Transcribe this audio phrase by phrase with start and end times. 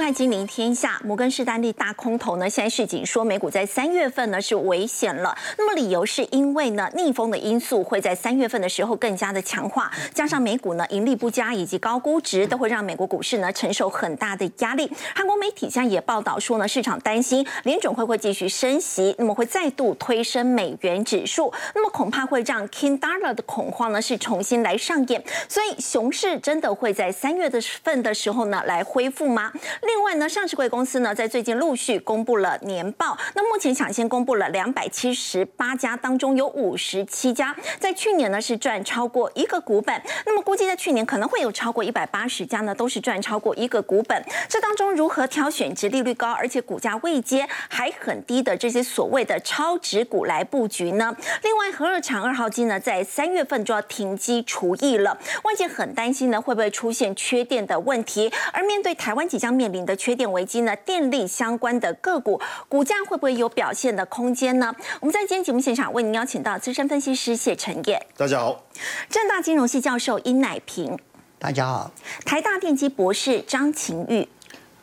[0.00, 5.36] 看《金陵天下》，摩根士丹利大空头呢，现在市警说美股在三月份呢是危险了。
[5.58, 14.90] 那么理由是因为呢逆风的因素会在三月份的时候更加的强化，加上美股呢盈利不佳以及高估值，都会让美国股市呢承受很大的压力。
[15.14, 25.22] 韩国媒体现在也报道说呢，市场担心联准会会继续升息，那么会再度推升美元指数，那么恐怕会让 King Dollar 的恐慌呢是重新来上演。
[25.46, 29.52] 所以熊市真的会在三月的份的时候呢来恢复吗？
[29.92, 33.18] 另外呢，上市贵公司呢，在最近陆续公布了年报。
[33.34, 40.00] 那目前抢先公布了两百七十八家，当中有五十七家在去年呢是赚超过一个股本。
[40.24, 44.24] 那么估计在去年可能会有超过一百八十家呢，都是赚超过一个股本。
[44.48, 51.16] 这当中如何挑选值利率高而且股价未接还很低的这些所谓的超值股来布局呢？
[51.42, 58.32] 另外，核二厂二号机呢，在三月份就要停机除役了，外界很担心呢会不会出现缺电的问题。
[58.52, 60.74] 而面对台湾即将面临的缺电危机呢？
[60.76, 64.74] 电力相关的个股股价会不会有表现的空间呢？
[65.00, 68.62] 我们在今天节目现场为您邀请到资深分析师谢晨业，大家好；
[69.08, 70.98] 正大金融系教授殷乃平，
[71.38, 71.90] 大家好；
[72.24, 74.28] 台大电机博士张晴玉，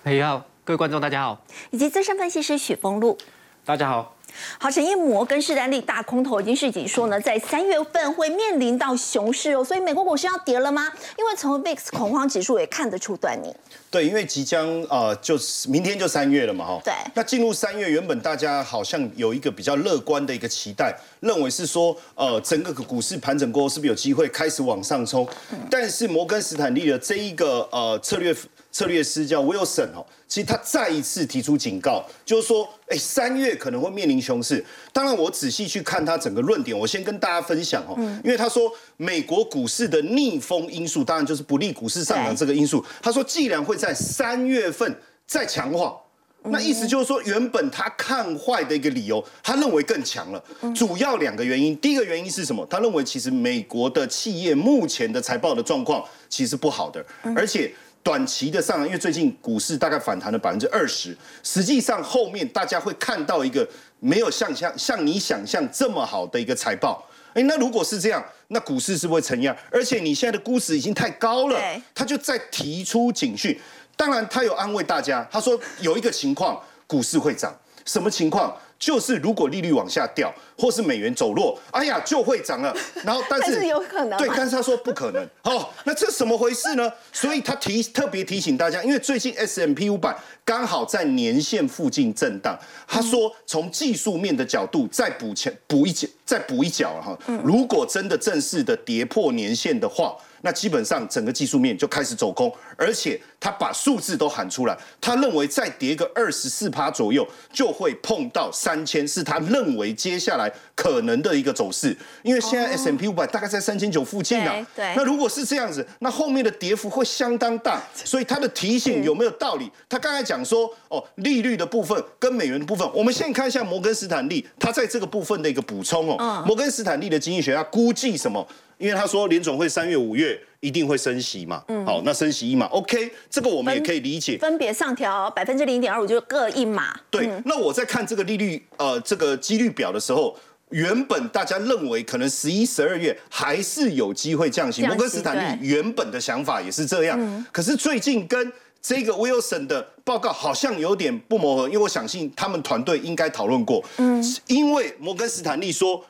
[0.03, 1.37] 大家好；各位观众大家好；
[1.71, 3.17] 以及资深分析师许峰路，
[3.63, 4.16] 大家好。
[4.57, 10.91] 好，陈彦摩根士丹利大空头已经是己说呢，在三月份会面临到熊市哦，所以美国股市要跌了吗？
[11.17, 13.53] 因为从 VIX 恐慌指数也看得出端倪。
[13.89, 16.81] 对，因为即将呃，就是明天就三月了嘛，哈。
[16.83, 16.93] 对。
[17.13, 25.27] 那进入三月，原本大家好像有一个比较乐观的一个期待，认为是说，呃，整个股市盘整过后，是不是有机会开始往上冲？
[25.69, 28.35] 但是摩根斯坦利的这一个呃策略。
[28.71, 34.63] 策略师叫 Wilson 哦，其实他再一次提出警告，就是说，哎，三月可能会面临熊市。
[34.93, 42.86] 当然，我仔细去看他整个论点，我先跟大家分享哦，因为他说美国股市的逆风因素，当然就是不利股市上涨这个因素。
[43.02, 45.97] 他说，既然会在三月份再强化，
[46.43, 50.43] 那意思就是说，原本他看坏的一个理由，他认为更强了。
[50.75, 52.63] 主要两个原因，第一个原因是什么？
[52.69, 57.03] 他认为其实美国的企业目前的财报的状况其实不好的，
[57.36, 57.73] 而且。
[58.07, 61.13] 短期的上，因为最近股市大概反弹了百分之二十，
[61.43, 63.67] 实际上后面大家会看到一个
[63.99, 67.05] 没有像像像你想象这么好的一个财报。
[67.33, 69.53] 哎，那如果是这样，那股市是不会成样？
[69.69, 71.59] 而且你现在的估值已经太高了，
[71.93, 73.59] 他就在提出警讯。
[73.97, 76.57] 当然，他有安慰大家，他说有一个情况，
[76.87, 77.53] 股市会涨，
[77.83, 78.57] 什么情况？
[78.80, 82.76] 就是如果利率往下掉，或是美元走弱，哎呀，就会涨了。
[83.04, 85.27] 然后，但是有可能对，但是他说不可能。
[85.43, 86.92] 哦，那这怎么回事呢？
[87.11, 92.58] 所以他提特别提醒大家，因为最近 S M P 五百刚好在年线附近震荡。
[92.87, 97.17] 他说，从技术面的角度再补前补一脚，再补一脚哈。
[97.43, 100.16] 如果真的正式的跌破年线的话。
[100.42, 111.95] 那基本上整个技术面就开始走空，而且他把数字都喊出来，他认为再跌个二十四趴左右就会碰到三千，是他认为接下来可能的一个走势。
[112.23, 114.93] 因为现在 S M P 五百大概在三千九附近啊，对。
[114.95, 119.71] 那如果是这样子，那后面的跌幅会相当大，所以他的提醒有没有道理？
[119.89, 126.43] 他刚才讲说，哦，利率的部分跟美元的部分，我们现在看一下摩根斯坦利，他在这个部分的一个补充哦。
[126.45, 128.48] 摩根斯坦利的经济学家估计什么？
[128.77, 136.95] 因为他说联总会三月、五月一定会升息嘛，好，那升息一码，OK，这个我们也可以理解，分别上调百分之零点二五，就各一码。
[137.10, 140.38] 对，那我在看这个利率呃这个几率表的时候，
[140.69, 156.06] 原本大家认为可能十一、十二月还是有机会降息，摩根斯坦利原本的想法也是这样，可是最近跟这个 Wilson 的报告好像有点不磨合，因为我相信他们团队应该讨论过，嗯，因为摩根斯坦利说。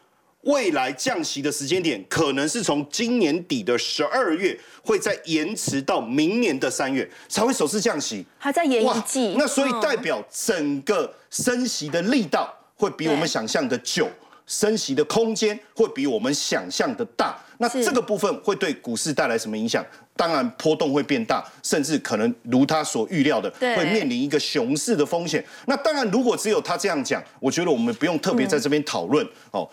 [0.47, 9.35] 未来降息的时间点可能是从今年底的十二月，会再延迟到明年的三月才会首次降息，还在延一季。
[9.37, 14.09] 那所以代表整个升息的力道会比我们想象的久，
[14.45, 17.37] 升息的空间会比我们想象的大。
[17.59, 19.83] 那这个部分会对股市带来什么影响？
[20.15, 25.43] 当然波动会变大，甚至可能如他所预料的，会面临一个熊市的风险。
[25.65, 29.67] 那当然，如果只有他这样讲，我觉得我们不用特别在这边讨论哦。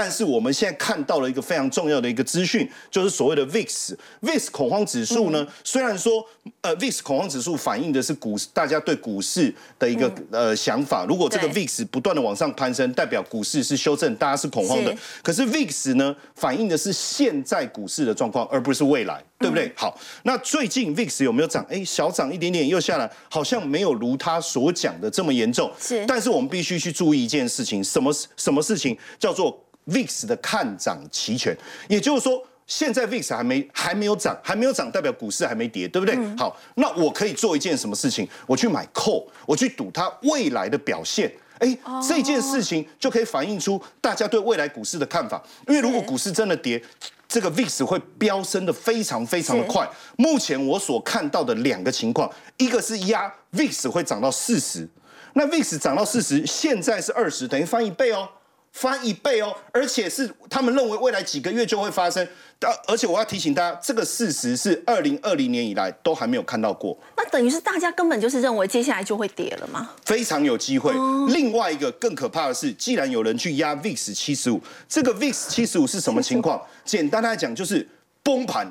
[0.00, 6.24] 但是我们现在看到了一个非常重要的一个资讯，就是所谓的 VIX，VIX 恐慌指数呢，虽然说
[6.62, 14.96] 呃 VIX 恐慌指数反映的是股大家对股市的一个呃想法，如果这个 VIX 不断的往上攀升，代表股市是修正，大家是恐慌的。
[15.22, 19.22] 可是 VIX 呢，反映的是现在股市的状况，而不是未来。
[19.40, 19.72] 对不对？
[19.74, 21.64] 好，那最近 VIX 有没有涨？
[21.70, 25.72] 哎，小涨一点点，又下来，好像没有如他所讲的这么严重。
[25.80, 31.56] 是，但是我们必须去注意一件事情，什么什么事情叫做 VIX 的看涨期权？
[31.88, 36.16] 也就是说，现在 VIX 还没还没有涨，还没有涨，代表股市还没跌，对不对？
[36.36, 38.28] 好，那我可以做一件什么事情？
[38.46, 41.32] 我去买 call，我去赌它未来的表现。
[41.58, 41.76] 哎，
[42.08, 45.42] 这件事情就可以反映出大家对未来股市的看法。
[45.68, 46.82] 因为如果股市真的跌，
[47.28, 49.86] 这个 VIX 会飙升的非常非常的快。
[50.16, 54.88] 目前我所看到的两个情况，一个是压 VIX 会涨到四十，
[55.34, 58.26] 那 VIX 涨到四十，现在是二十，等于翻一倍哦。
[58.72, 62.26] 翻一倍哦，而且是他们认为未来几个月就会发生。
[62.60, 66.96] 而而且我要提醒大家，这个事实是二零二零年以来都还没有看到过。
[67.16, 69.90] 那等于是大家根本就是认为接下来就会跌了吗？
[70.04, 70.92] 非常有机会。
[71.32, 76.60] 另外一个更可怕的是，既然有人去压 VIX 七十五，这个 VIX 七十五是什么情况？
[76.84, 77.88] 简单来讲就是
[78.22, 78.70] 崩盘，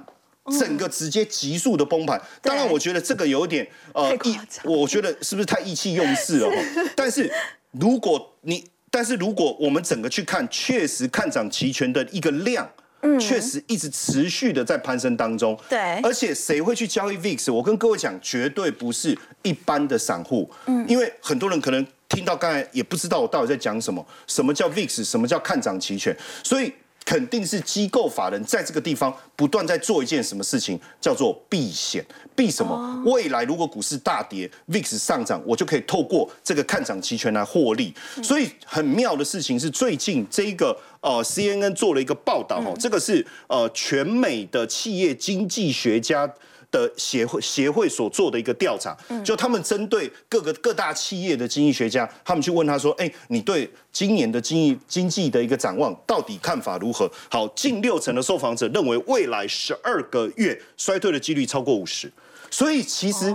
[0.60, 2.22] 整个直接急速的崩盘。
[2.44, 6.52] 当然，我觉得这个有点呃，意，我觉得是不是太意气用事了？
[6.96, 7.32] 但是
[7.72, 12.70] 如果你但是如果我们整个去看，确实看涨期权的一个量，
[13.02, 15.58] 嗯，确实一直持续的在攀升当中。
[15.70, 17.54] 对，而且谁会去交易 VIX？
[17.54, 20.50] 我跟各位讲，绝对不是一般的散户。
[20.66, 26.74] 嗯，因为很多人可能听到刚才也不知道我到底在讲什么，什么叫 VIX，什么叫看涨期权，所以。
[27.06, 32.06] 肯定是机构法人在这个地方不断在做一件什么事情，叫做避险。
[32.36, 33.04] 避什么？
[33.06, 37.94] 未来如果股市大跌，VIX 上涨，我就可以透过这个看涨期权来获利。
[38.24, 46.32] 所以很妙的事情是，最近这个呃 CNN 做了一个报道哈，这个是呃全美的企业经济学家。
[46.72, 62.12] 的协会协会所做的一个调查，就他们针对各个各大企业的经济学家，他们去问他说：“哎，你对今年的经济经济的一个展望到底看法如何？”好，近六成的受访者认为未来十二个月衰退的几率超过五十。
[62.52, 63.32] 所以其实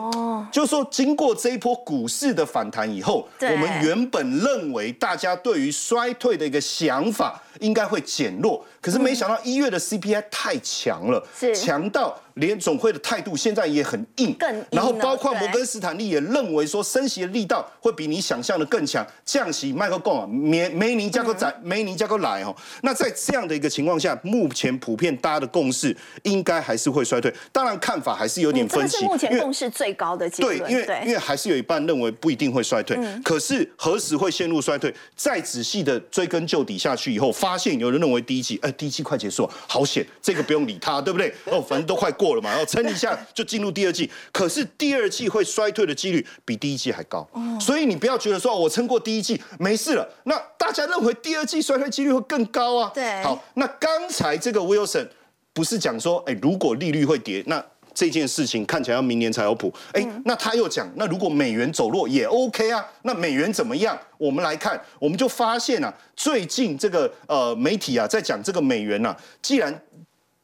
[0.50, 12.20] 就是说，经过这一波股市的反弹以后，我们原本认为大家对于衰退的一个想法应该会减弱，可是没想到一月的 CPI 太强了，强到。
[12.34, 14.36] 连总会的态度现在也很硬，
[14.72, 22.52] 然后包括摩根斯坦利也认为说升息的力道会比你想象的更强，降息麦克贡啊，梅梅尼加个仔，梅尼加个来哦。
[22.82, 28.96] 那在这样的一个情况下，目前普遍大家的共识应该还是会衰退，当然看法还是有点分歧。
[28.96, 30.58] 是目前共识最高的结论。
[30.58, 34.92] 对，因为因为还是有一半认为不一定会衰退，可是何时会陷入衰退？
[35.14, 41.32] 再仔细的追根究底下去以后，发现有人认为第一季，哎，第一季快结束，好险，这个不用理他，对不对？
[41.44, 42.24] 哦，反正都快过。
[42.24, 47.28] 过了嘛，然后撑一下就进入第二季，可是第二季会衰退的几率比第一季还高，
[47.60, 52.90] 所以你不要觉得说我撑过第一季没事了，那大家认为第二季衰退几率会更高啊。
[52.94, 55.06] 对，好，那刚才这个 Wilson
[55.52, 57.62] 不是讲说，哎，如果利率会跌，那
[57.94, 59.72] 这件事情看起来要明年才有谱。
[59.92, 63.98] 哎，那他又讲，那如果美元走弱也 OK 啊，那美元怎么样？
[64.18, 69.82] 我们来看，我们就发现啊，最近这个呃媒体啊在讲这个美元呐，既然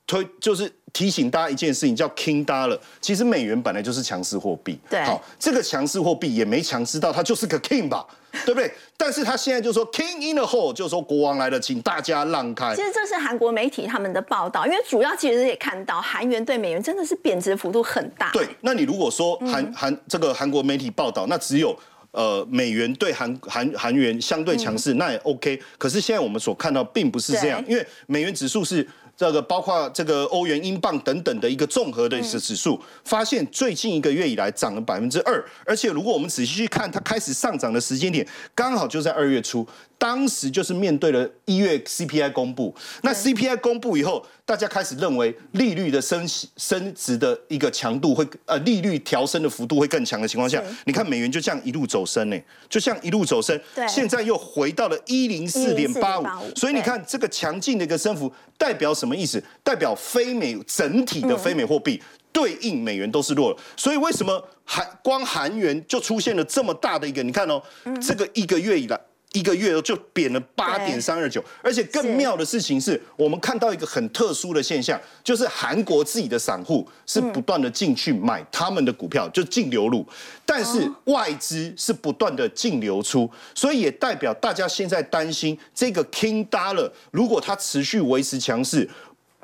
[0.06, 2.79] 推就是提醒大家一件事情，叫 King Dollar。
[3.00, 8.06] 其实美元本来就是强势货币，对，好，这个强势货币也没强势到它就是个 King 吧，
[8.47, 8.71] 对不对？
[8.97, 12.75] 但是他现在就说 King in the hole”，就是说国王来了，请大家让开。
[12.75, 18.31] 其实这是韩国媒体他们的报道，因为主要其实也看到韩元对美元真的是贬值幅度很大。
[18.32, 21.77] 对，那你如果说韩韩这个韩国媒体报道，那只有
[22.12, 25.61] 呃美元对韩韩韩元相对强势，那也 OK。
[25.79, 28.87] 可是现在我们所看到并不是这样，因为美元指数是。
[29.21, 39.67] 这个包括这个欧元、英镑等等的一个综合的指数，发现最近一个月以来涨了百分之二，而且如果我们仔细去看，它开始上涨的时间点，刚好就在二月初。
[40.00, 46.26] 当时就是面对了一月 CPI 公布，那 CPI 公布以后，大家开始认为利率的升
[46.57, 56.25] 升值的一个强度会呃利率调升的幅度会更强的情况下，你看美元就这样一路走升呢，就像一路走升，现在又回到了一零四点八五，
[56.57, 59.42] 所以你看这个强劲的一个升幅代表什么意思？
[59.62, 62.02] 代表非美整体的非美货币
[62.33, 67.23] 对应美元都是弱了，所以为什么韩光韩元就出现了这么大的一个？
[67.23, 67.62] 你看哦，
[68.00, 68.99] 这个一个月以来。
[69.33, 80.05] 一个月就贬了八点三二九，而且更妙的事情是我们看到一个很特殊的现象，就是韩国自己的散户是不断的进去买他们的股票，就净流入，
[80.45, 88.89] 但是外资是不断的净流出，所以也代表大家现在担心这个 King Dollar 如果它持续维持强势。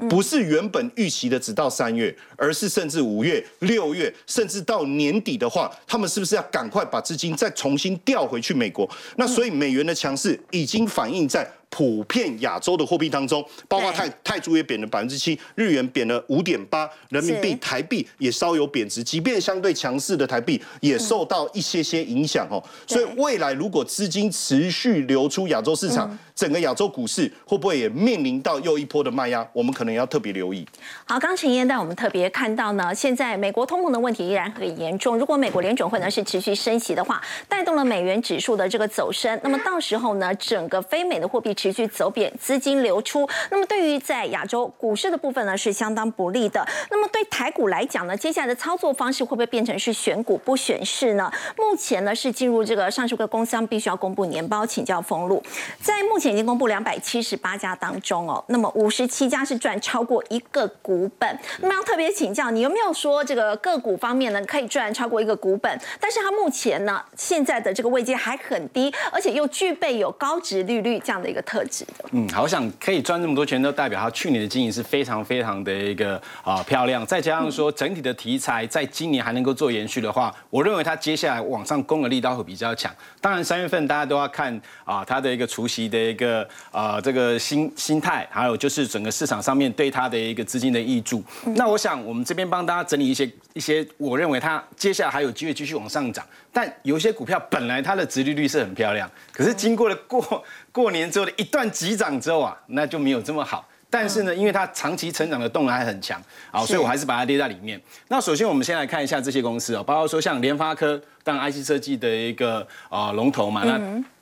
[0.09, 8.89] 不是原本预期的只到三月，而是甚至五月、六月，甚至到年底的话，他们是不是要赶快把资金再重新调回去美国？
[9.17, 22.63] 那所以美元的强势已经反映在普遍亚洲的货币当中，包括泰泰铢也贬了百分之七，日元贬了五点八，人民币、台币也稍有贬值，即便相对强势的台币也受到一些些影响哦。
[22.87, 29.49] 所以未来如果资金持续流出亚洲市场，整个亚洲股市会不会也面临到又一波的卖压？
[29.55, 30.67] 我们可能要特别留意。
[31.07, 35.17] 好，刚陈燕带我们特别看到呢，现在美国通膨的问题依然很严重。
[35.17, 46.63] 如果美国联准会呢是持续升息的话，带动了美元指数的这个走升，那么到时候呢，整个非美的货币持续走贬，资金流出，那么对于在亚洲股市的部分呢是相当不利的。
[46.91, 51.33] 那么对台股来讲呢，接下来的操作方式会不会变成是选股不选市呢？
[51.57, 55.43] 目前呢是进入这个上市个公司必须要公布年报，请教封路，
[55.81, 61.39] 在目前已经公布两百七十八家当中哦，那么五十七家是赚超过一个股本。
[61.61, 65.79] 那么要特别请教你有没有说这个个股方面呢可以赚超过一个股本？
[66.01, 72.05] 但是它目前呢现在的这个位阶还很低，而且又具备有高值利率这样的一个特质的。
[72.13, 77.05] 嗯，好想可以赚这么多钱，都代表它去年的经营是非常非常的一个啊漂亮。
[77.07, 82.95] 再加上说整体的题材在今年还能够做延续的话，我认为它接下来往上攻的力道会比较强。
[83.21, 91.23] 当然三月份大家都要看啊它的一个除夕的一个啊这个心心态，还有就是整个市场上面对它的一个资金的益注。
[91.55, 96.27] 那我想我们这边帮大家整理一些一些，我认为它接下来还有机会继续往上涨。
[96.53, 103.69] 但有些股票本来它的殖利率是很漂亮，可是经过了过过年之后的一段急涨之后啊，那就没有这么好。
[103.89, 106.21] 但是呢，因为它长期成长的动能还很强，
[106.51, 107.81] 好，所以我还是把它列在里面。
[108.09, 113.81] 那首先我们先来看一下这些公司哦，包括说像联发科，当 IC 设计的一个啊龙头嘛，那。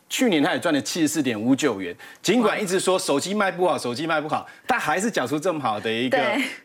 [0.09, 6.19] 去年他也赚了七十四点五九元，尽管一直说手机卖不好，手机卖不好，他还是缴出这么好的一个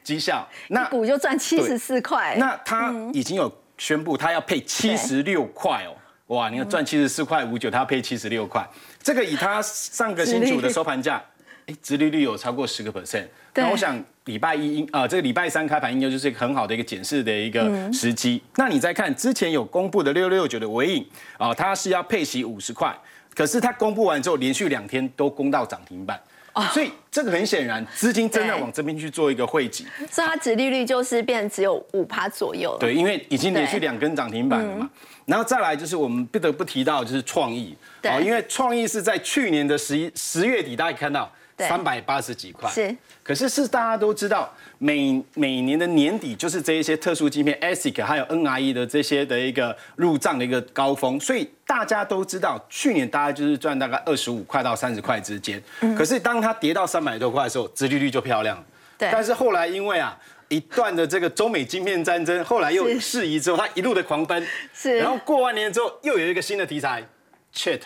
[0.03, 0.47] 绩效。
[0.69, 2.35] 那股就赚七十四块。
[2.37, 5.95] 那他已经有宣布他要配七十六块哦，
[6.35, 6.49] 哇！
[6.49, 8.67] 你看赚七十四块五九，他要配七十六块，
[9.01, 11.23] 这个以他上个星期五的 收盘价，
[11.65, 13.25] 哎，殖利率有超过十个 percent。
[13.55, 18.41] 那我想礼拜一应啊，这个礼拜三开盘应该就是一个很好的一个检视的一个时机。
[18.57, 22.95] 那你再看之前有公布的六六九的尾影啊，它是要配息五十块。
[23.39, 26.19] 可是它公布完之后，连续两天都攻到涨停板，
[26.73, 32.75] 所以这个很显然资金真的往这边去做一个汇集，所以它殖利率就是变只有五趴左右。
[32.81, 34.89] 对，因为已经连续两根涨停板了嘛。
[35.25, 41.31] 然后再来就是我们不得不提到就是创意，对，因为创意是在去年的十一十月底，大家看到。
[41.67, 55.61] 三百八十几块，是，可是是大家都知道，每每年的年底就是这一些特殊晶片，ASIC 还有 NRE 的这些的一个入账的一个高峰，所以大家都知道，去年大概就是赚大概二十五块到三十块之间。
[55.97, 58.63] 可是当它跌到三百多块的时候，殖利率就漂亮。
[58.97, 59.09] 对。
[59.11, 64.47] 但是后来因为啊一段的这个中美晶片战争，后来又适宜之后，它一路的狂奔。
[64.73, 64.97] 是。
[64.97, 67.03] 然后过完年之后，又有一个新的题材
[67.53, 67.81] ，Chat。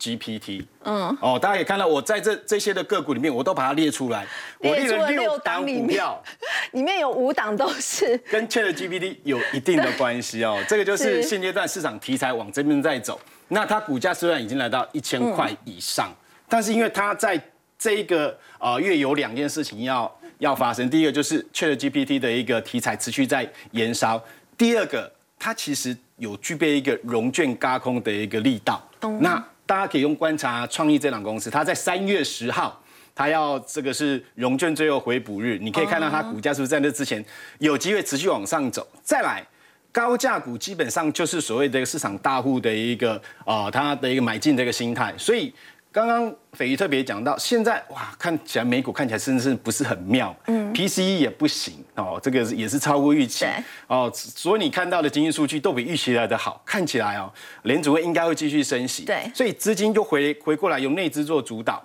[0.00, 4.26] GPT，嗯，哦，大家可以看到，我在这这些的个股里面，我都把它列出来，
[4.58, 6.20] 我列了六档股票，
[6.72, 10.58] 里面有五档都是跟 Chat GPT 有一定的关系哦。
[10.66, 13.20] 这个就是现阶段市场题材往这边在走。
[13.48, 16.10] 那它股价虽然已经来到一千块以上，
[16.48, 17.38] 但是因为它在
[17.78, 24.22] 这一个呃月有两件事情要要发生，第一个就是 Chat GPT 的一个题材持续在延烧，
[24.56, 28.82] 第二个它其实有具备一个融券轧空的一个力道，
[29.20, 29.44] 那。
[29.70, 32.82] 大家可以用观察创意这档公司，它在三月十号，
[33.14, 37.24] 它要这个是融券最后回补日，你可以看到它股价是不是在那之前
[37.60, 38.84] 有机会持续往上走。
[39.00, 39.46] 再来，
[39.92, 45.54] 高价股基本上就是所谓的市场大户的一个啊，它的一个买进的一个心态，所以。
[45.92, 53.44] 刚刚斐鱼特别讲到，现在哇，看起来美股看起来真的是不是很妙，嗯，PCE 也不行哦，这个也是超过预期
[53.88, 57.32] 哦，所以你看到的经济数据都比预期来的好，看起来哦，
[57.64, 61.84] 联储会应该会继续升息，对，所以资金就回回过来由内资做主导，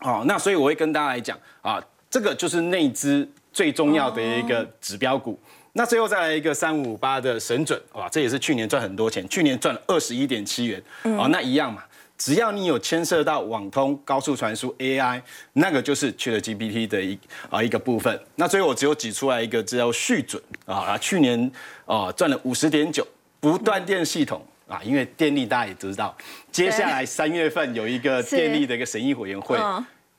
[0.00, 5.40] 哦，那所以我会跟大家来讲啊，这个就是内资最重要的一个指标股，
[5.72, 11.82] 那最后再来一个三五五八的神准，哇，这也是去年赚很多钱，去年赚了二十一点七元，哦，那一样嘛。
[12.18, 15.22] 只要你有牵涉到网通、高速传输、AI，
[15.52, 17.16] 那个就是 ChatGPT 的一
[17.48, 18.20] 啊一个部分。
[18.34, 21.50] 那所以我只有挤出来一个叫续准啊，去年
[21.86, 23.06] 啊赚了五十点九，
[23.38, 26.14] 不断电系统啊，因为电力大家也知道，
[26.50, 29.56] 接下来三月份有一个电力的一个审议委员会，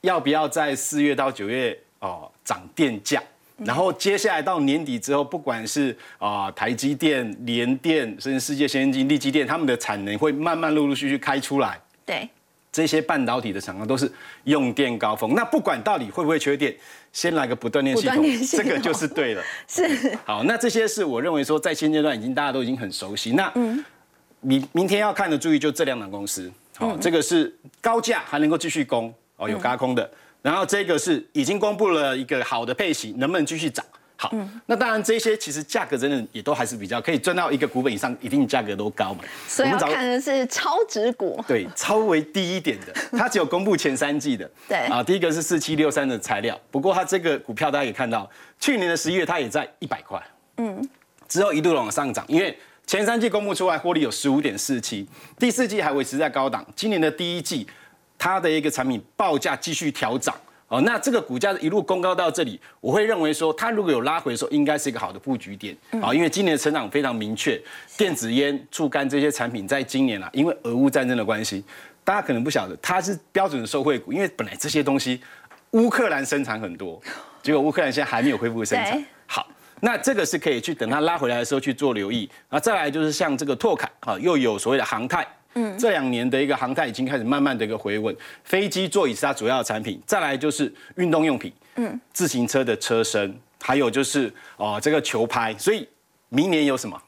[0.00, 3.22] 要不要在四月到九月哦涨电价？
[3.58, 11.78] 然后接下来到年底之后，不管是啊台积电、联电，甚至世界先进、力积电，他们的产能会慢慢陆陆续续开出来。
[12.10, 12.28] 对，
[12.72, 14.10] 这些半导体的厂商都是
[14.44, 15.32] 用电高峰。
[15.34, 16.74] 那不管到底会不会缺电，
[17.12, 19.42] 先来个不断电系统，这个就是对了。
[19.68, 20.18] 是。
[20.24, 23.32] 好，那这些是我认为说在现阶段已经大家都已经很熟悉。
[23.32, 23.52] 那
[24.40, 26.50] 明明天要看的注意就这两档公司。
[26.76, 29.14] 好，这个是高价还能够继续攻。
[29.36, 30.10] 哦，有高空的。
[30.42, 33.84] 然后这个是已经公布了一个好的配息，能不能继续涨？
[34.20, 34.30] 好，
[34.66, 39.24] 那当然这些其实价格真的也都还是比较可以赚到一个股本以上，一定价格都高嘛。
[39.48, 44.50] 所以要看的是超值股，对，稍微低一点的，它只有公布前三季的。
[44.68, 50.22] 对啊，第一个是四七六三的材料，不过它这个股票大家也看到，去年的十一月它也在一百块，
[50.58, 50.86] 嗯，
[51.26, 52.54] 之后一度往上涨，因为
[52.86, 55.08] 前三季公布出来获利有十五点四七，
[55.38, 57.66] 第四季还维持在高档，今年的第一季
[58.18, 60.34] 它的一个产品报价继续调涨。
[60.70, 65.76] 哦，那这个股价一路攻高到这里，我会认为说，它如果有拉回的时候，应该是一个好的布局点。
[66.00, 67.60] 啊，因为今年的成长非常明确，
[67.98, 71.64] 电子烟、醋干这些产品，在今年啊，因为俄乌战争的关系，
[72.04, 75.20] 大家可能不晓得，它是标准的受惠股，因为本来这些东西
[75.72, 77.02] 乌克兰生产很多，
[77.42, 79.04] 结果乌克兰现在还没有恢复生产。
[79.26, 79.48] 好，
[79.80, 82.30] 那这个是可以去等它拉回来的时候去做留意。
[82.48, 85.26] 然后再来就是像这个拓凯，啊，又有所谓的航太。
[85.54, 88.14] 嗯，这两年的一个航太已经开始慢慢的一个回稳，
[88.44, 95.88] 飞机座椅是它主要的产品，再来就是运动用品，嗯，自行车的车身，还有就是哦这个球拍，所以
[96.28, 97.00] 明年有什么？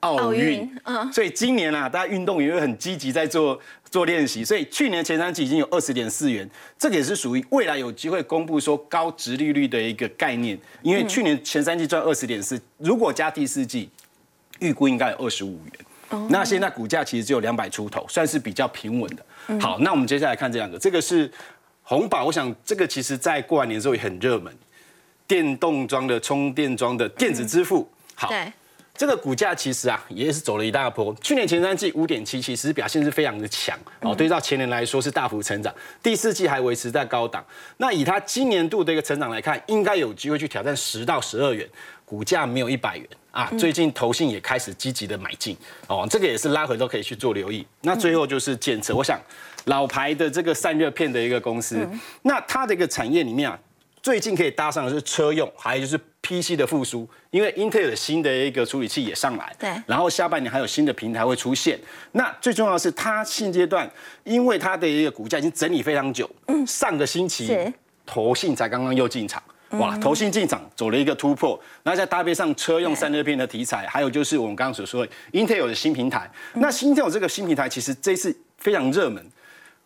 [0.00, 13.90] 奥运，嗯，所以今年啊，大家运动员会很积极在做做练习，所以去年前三季已经有二十点四元，这个也是属于未来有机会公布说高值利率的一个概念，因为去年前三季赚二十点四，如果加第四季，
[14.60, 15.72] 预估应该有二十五元。
[16.28, 19.24] 那现在股价其实只有两百出头，算是比较平稳的。
[19.60, 21.30] 好，那我们接下来看这两个，这个是
[21.82, 24.52] 红宝，我想这个其实在过完年之后也很热门，
[25.26, 27.90] 电动装的充电桩的电子支付。
[28.14, 28.32] 好，
[28.94, 37.42] 这个股价其实啊也是走了一大波，去年前三季五点七，其实表现是非常的强哦，对照前年来说是大幅成长，第四季还维持在高档。
[37.78, 41.66] 那以它今年度的一个成长来看，应该有机会去挑战十到十二元，
[42.10, 43.06] 股价没有一百元。
[43.30, 47.64] 啊，最近投信也开始积极的买进哦，这个也是拉回都可以去做留意。
[47.82, 49.20] 那最后就是检测，我想
[49.66, 51.78] 老牌的这个散热片的一个公司，
[52.22, 53.56] 那它的一个产业里面啊，
[54.02, 61.78] 最近可以搭上的是车用，还有就是 PC 的复苏，因为英特尔新的一个处理器也上来，对，然后下半年还有新的平台会出现。
[62.10, 63.88] 那最重要的是，它现阶段
[64.24, 67.56] 因为它的一个股价已经整理非常久，嗯，上个星期
[68.04, 69.40] 投信才刚刚又进场。
[69.78, 76.28] 哇，投信进场走了一个突破，那再搭配上车用散热片的题材，还有就是我们刚刚所说的 Intel 的新平台。
[76.54, 79.24] 那 Intel 这个新平台其实这次非常热门，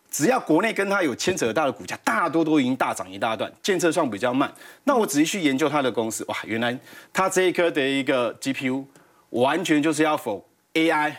[0.09, 4.51] 只要国内跟它有牵扯到的股价，大多都已经大涨一大段，建设上比较慢。
[4.85, 6.75] 那我仔细去研究它的公司，哇，原来
[7.13, 8.83] 它这一颗的一个 GPU
[9.29, 11.13] 完全就是要否 AI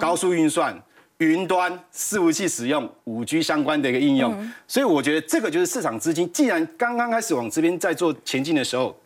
[0.00, 0.82] 高速运算。
[1.22, 8.96] 云端伺服器使用五 G 相关的一个应用，所以我觉得这个就是市场资金既然刚刚开始往这边在做前进的时候，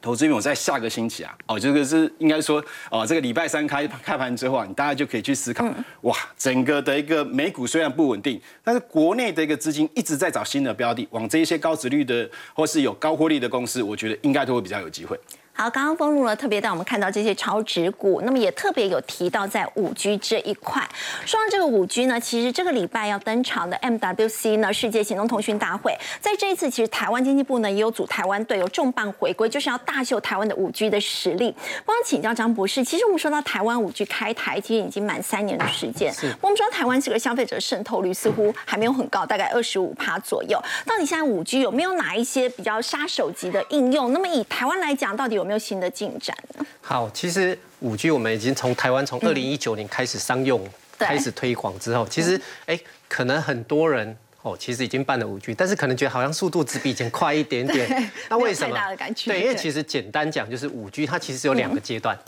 [0.00, 5.66] 投资我在下个星期啊，哦，这个是应该说哦，这个礼拜三开开盘之后啊，你大家就可以去思考，
[6.02, 15.18] 哇，整个的一个美股虽然不稳定，但是国内的一个资金一直在找新的标的，往这一些高值率的或是有高获利的公司，我觉得应该都会比较有机会。
[15.58, 20.86] 好，刚刚封路呢，特别带我们看到这些超值股，那么也特别有提到在五 G 这一块。
[21.24, 31.54] 说到这个五 G 呢，其实这个礼拜要登场的 MWC 呢，世界行动通讯大会，在这一次其实台湾经济部呢也有组台湾队，有重磅回归，就是要大秀台湾的五 G 的实力。
[31.86, 36.12] 我想请教张博士，其实我们说到台湾五 G 开台，其实已经满三年的时间。
[36.12, 36.36] 是。
[36.42, 40.62] 我们说台湾这个消费者渗透率似乎还没有很高，大概二十五趴左右。
[40.84, 44.12] 到底现在五 G 有没有哪一些比较杀手级的应用？
[44.12, 46.66] 那么以台湾来讲，到底有没有新的进展呢？
[46.82, 52.78] 好，其实五 G 我们已经从台湾从二零一九年开始商用，开始推广之后，其实哎，
[53.08, 58.10] 可能很多人哦，其实已经办了五 G，但是可能觉得好像速度只比以前快一点点。
[58.28, 58.76] 那为什么？
[59.24, 62.18] 对，因为其实简单讲就是五 G 它其实是有两个阶段。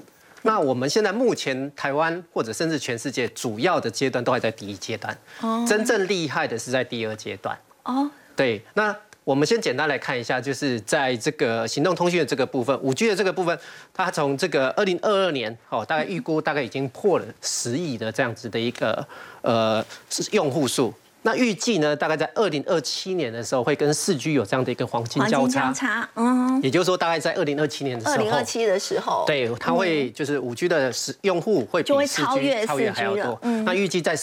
[0.43, 7.59] 那我们现在目前台湾或者甚至全世界主要的阶段都还在第一阶段，哦，真正厉害的是在第二阶段。
[7.83, 8.97] 哦，对，那。
[9.29, 13.59] 我们先简单来看一下，就是在这个行动通讯的这个部分，五 G 的这个部分，
[13.93, 19.07] 它从这个二零二二年，哦，大概预估大概已经破了十亿的这样子的一个
[19.43, 19.85] 呃
[20.33, 20.95] 用户数。
[21.21, 25.67] 那预计呢，大概在二零二七年的时候，会跟四 G 有这样的一个黄金交叉。
[25.69, 26.63] 交叉，嗯。
[26.63, 28.15] 也就是说，大概在二零二七年的时候。
[28.15, 29.25] 二零二七的时候。
[29.27, 33.39] 对，它会就是五 G 的使用户会比四 G 超越还要多。
[33.43, 33.63] 嗯。
[33.67, 34.17] 那预计在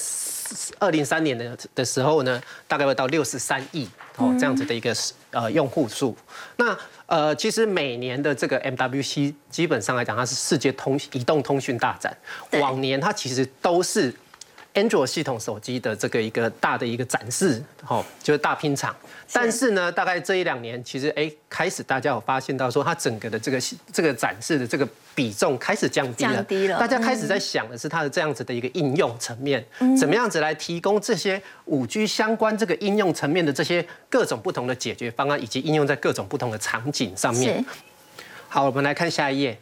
[0.79, 3.87] 二零三年的的时候呢，大概会到六十三亿。
[4.17, 4.95] 哦，这样子的一个
[5.31, 6.15] 呃用户数，
[6.55, 12.15] 那呃其实每年的这个 MWC 基本上来讲，它是世界通移动通讯大展。
[12.61, 14.13] 往年它其实都是
[14.75, 18.95] Android 系统手机的这个一个大的一个展示，哦，就是大拼场。
[19.31, 23.59] 但是呢，大概这一两年，其实哎，开始大家有发现到说，它整个的这个
[23.91, 26.33] 这个展示的这个比重开始降低了。
[26.33, 26.77] 降低了。
[26.77, 29.65] 大家开始在想的是它的这样子的一个应用层面，
[29.97, 37.63] 怎么样子来提供这些五 G 相关这个应用层面的这些各种不同的解决方案，以及应用在各种不同的场景上面。
[38.49, 39.57] 好，我们来看下一页。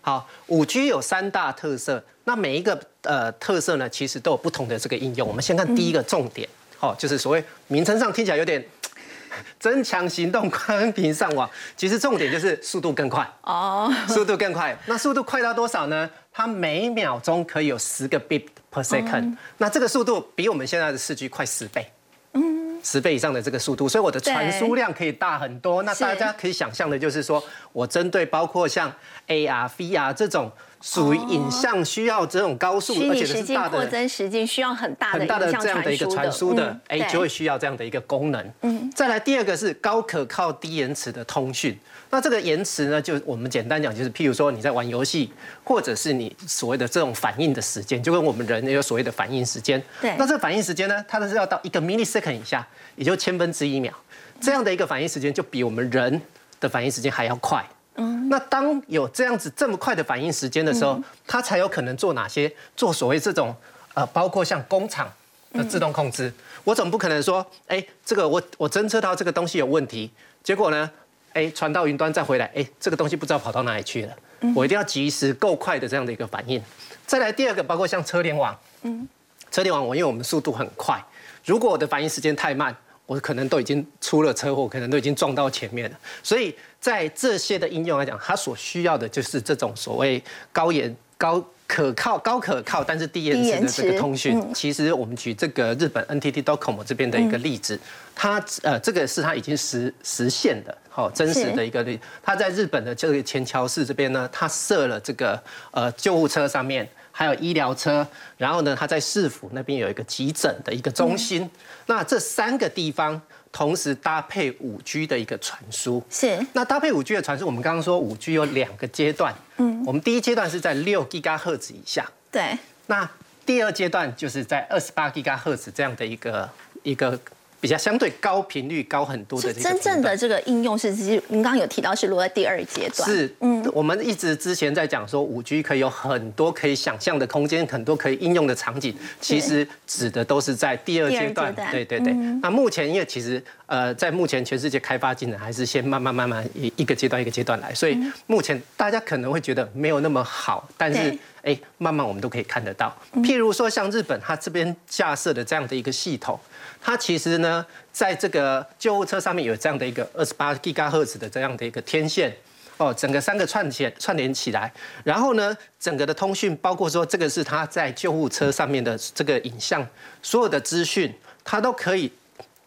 [0.00, 5.28] 好，五 G 有三大特色，那每一个呃特色呢，其实都有不同的这个应用。
[5.28, 6.48] 我们先看第一个重点。
[6.80, 8.62] 哦，就是所谓名称上听起来有点
[9.58, 14.76] 增强行动宽频上网，其实重点就是速度更快哦，速度更快。
[14.84, 16.10] 那速度快到多少呢？
[16.30, 21.90] 它每秒钟可以有十个 bit per second，那这个速度比我们现在的四 G 快十倍，
[22.32, 25.82] 嗯，十倍以上的这个速度，所以我的传输量可以大很多。
[25.84, 28.92] 那大家可以想象的就是说，我针对包括像
[29.28, 30.52] AR、VR 这种。
[30.84, 38.52] 属于影像需要这种高速，而且是大的扩增时间需要很大的很大的这样的一个传输的，哎，就会需要这样的一个功能。
[38.60, 41.76] 嗯，再来第二个是高可靠、低延迟的通讯。
[42.10, 45.32] 那这个延迟呢，就我们简单讲，就是譬如说你在玩游戏，
[45.64, 49.82] 或者是你所谓的这种反应的时间，就跟我们人有所谓的反应时间。
[50.02, 50.14] 对。
[50.18, 53.90] 那这个反应时间呢，它都是要到一个 millisecond 以下，也就千分之一秒，
[54.38, 56.20] 这样的一个反应时间就比我们人
[56.60, 57.64] 的反应时间还要快。
[57.96, 62.52] 嗯，那当有这样子这么快的反应时间的时候，它才有可能做哪些？
[62.76, 63.54] 做所谓这种
[63.94, 65.08] 呃，包括像工厂
[65.52, 66.32] 的自动控制。
[66.64, 70.10] 我总不可能说，哎，这个我我侦测到这个东西有问题，
[70.42, 70.90] 结果呢，
[71.34, 74.16] 哎，传到云端再回来，哎，这个东西不知道跑到哪里去了。
[74.54, 76.60] 我一定要及时够快的这样的一个反应。
[77.06, 79.06] 再来第二个，包括像车联网，嗯，
[79.50, 81.00] 车联网我因为我们速度很快，
[81.44, 82.76] 如果我的反应时间太慢。
[83.06, 85.98] 我可能都已经出了车祸，可能都已经撞到前面了。
[86.22, 94.42] 所以在这些的应用来讲，它所需要的就是这种所谓高延、高可靠、高可靠，但是低延迟的这个通讯。
[94.54, 97.78] 其实我们举这个日本 NTT Docomo 这边的一个例子，
[98.14, 102.02] 它呃这个是它已经实实现的，好真实的一个例子。
[102.22, 106.88] 它在日本的这个前桥市这边呢，它设了这个呃救护车上面。
[107.16, 108.04] 还有医疗车，
[108.36, 111.48] 然后呢，他在市府那边有一个急诊的一个中心。
[111.86, 113.20] 那这三个地方
[113.52, 116.02] 同时搭配五 G 的一个传输。
[116.10, 116.44] 是。
[116.54, 119.32] 那搭配五 G 的传输，我们刚刚说五 G 有两个阶段。
[119.58, 119.84] 嗯。
[119.86, 122.10] 我们第一阶段是在六 g 赫兹以下。
[122.32, 122.58] 对。
[122.88, 123.08] 那
[123.46, 126.50] 第二阶段就是在二十八 g 赫兹这样的一个
[126.82, 127.16] 一个。
[127.64, 133.08] 比较相对高频率高很多的，真正的这个应用是，其实您刚刚有提到是落在第二阶段。
[133.08, 141.54] 是，嗯，我们一直之前在讲说五 G 可以有很多可以想象的空间，很多可以应用的场景，其实指的都是在第二阶段。
[141.72, 142.12] 对对对。
[142.42, 152.94] 那目前因为其实呃，在目前全世界开发进程还是先慢慢慢慢一一个阶段一个阶段来，所以目前大家可能会觉得没有那么好，但是哎，慢慢我们都可以看得到。
[153.22, 156.38] 譬如说像日本，它这边架设的这样的一个系统。
[156.86, 162.36] 它其实呢，在这个救护车上面有这样的一个二十八 G 赫兹的这样的一个天线，
[162.76, 164.70] 哦，整个三个串起串联起来，
[165.02, 169.88] 然后呢，整个的通讯，包括说这个是它在救护车上面的这个影像，
[170.22, 171.10] 所有的资讯，
[171.42, 172.12] 它都可以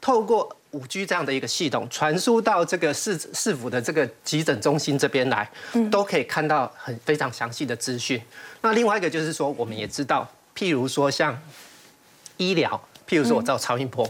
[0.02, 5.48] 透过五 G 这样的一个系统传输到这个市市府的这个急诊中心这边来，
[5.92, 8.20] 都可以看到很非常详细的资讯。
[8.62, 11.40] 那另外一个就是说，我们也知道，譬如说像
[12.38, 12.82] 医疗。
[13.08, 14.06] 譬如说，我照超音波，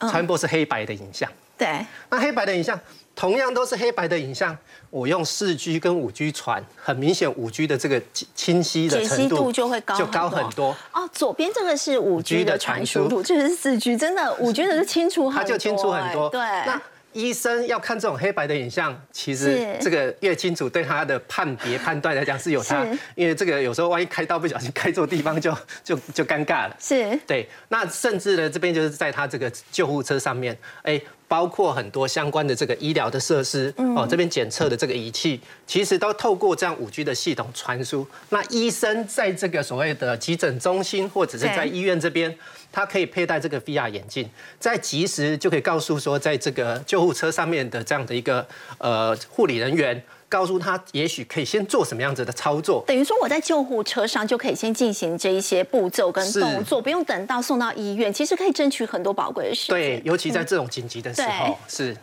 [0.00, 1.30] 超音波是黑白的影像。
[1.56, 1.86] 对。
[2.08, 2.78] 那黑白的影像，
[3.14, 4.56] 同样都是黑白的影像，
[4.88, 8.00] 我用四 G 跟五 G 传，很明显五 G 的这个
[8.34, 10.74] 清晰的程度就会高就高很多。
[10.92, 15.42] 哦，左边这个是五 G 的传输度，这是四 G，真的五 G 的是清楚很多。
[15.42, 16.28] 它就清楚很多。
[16.30, 16.40] 对。
[16.40, 16.80] 那
[17.12, 26.76] 医生要看这种黑白的影像，其实这个越清楚，对他的判别判断来讲是有差，因为这个有时候万一开刀不小心开错地方， 就就就尴尬了。
[26.78, 27.48] 是，对。
[27.68, 31.00] 那甚至呢，这边就是在他这个救护车上面，哎。
[31.30, 38.04] 包括很多相关的这个医疗的设施哦，这边检测的这个仪器，其实都透过这样五 G 的系统传输。
[38.30, 42.36] 那医生在这个所谓的急诊中心或者是在医院这边，
[42.72, 44.28] 他可以佩戴这个 VR 眼镜，
[44.58, 48.46] 在及时就可以告诉说，在这个救护车上面的这样的一个
[48.78, 50.02] 呃护理人员。
[50.30, 59.74] 告诉他，也许可以先做什么样子的操作，等于说我在救护车上就可以先进行这一些步骤跟动作，不用等到送到医院，其实可以争取很多宝贵的时间。
[59.74, 61.96] 对，尤其在这种紧急的时候，是。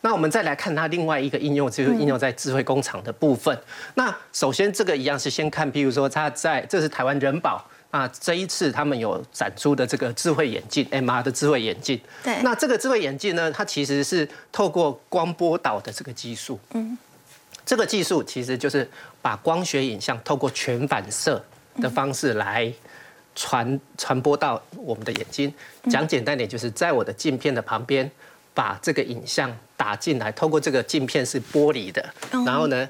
[0.00, 3.56] 那我们再来看它另外一个应用，就是应用在智慧工厂的部分。
[3.94, 7.64] 那首先这个一样是先看，譬如说它在，这是台湾人保。
[7.90, 12.00] 那这一次他们有展出的这个智慧眼镜，MR 的智慧眼镜。
[12.22, 12.42] 对。
[12.42, 16.58] 那这个智慧眼镜呢，它其实是透过光波导的这个技术。
[16.74, 16.96] 嗯。
[17.64, 18.88] 这个技术其实就是
[19.20, 21.42] 把光学影像透过全反射，
[21.76, 22.72] 的方式来
[23.34, 25.52] 传传播到我们的眼睛。
[25.90, 28.10] 讲简单点，就是在我的镜片的旁边，
[28.54, 32.02] 把这个影像打进来，透过这个镜片是玻璃的，
[32.46, 32.88] 然后呢，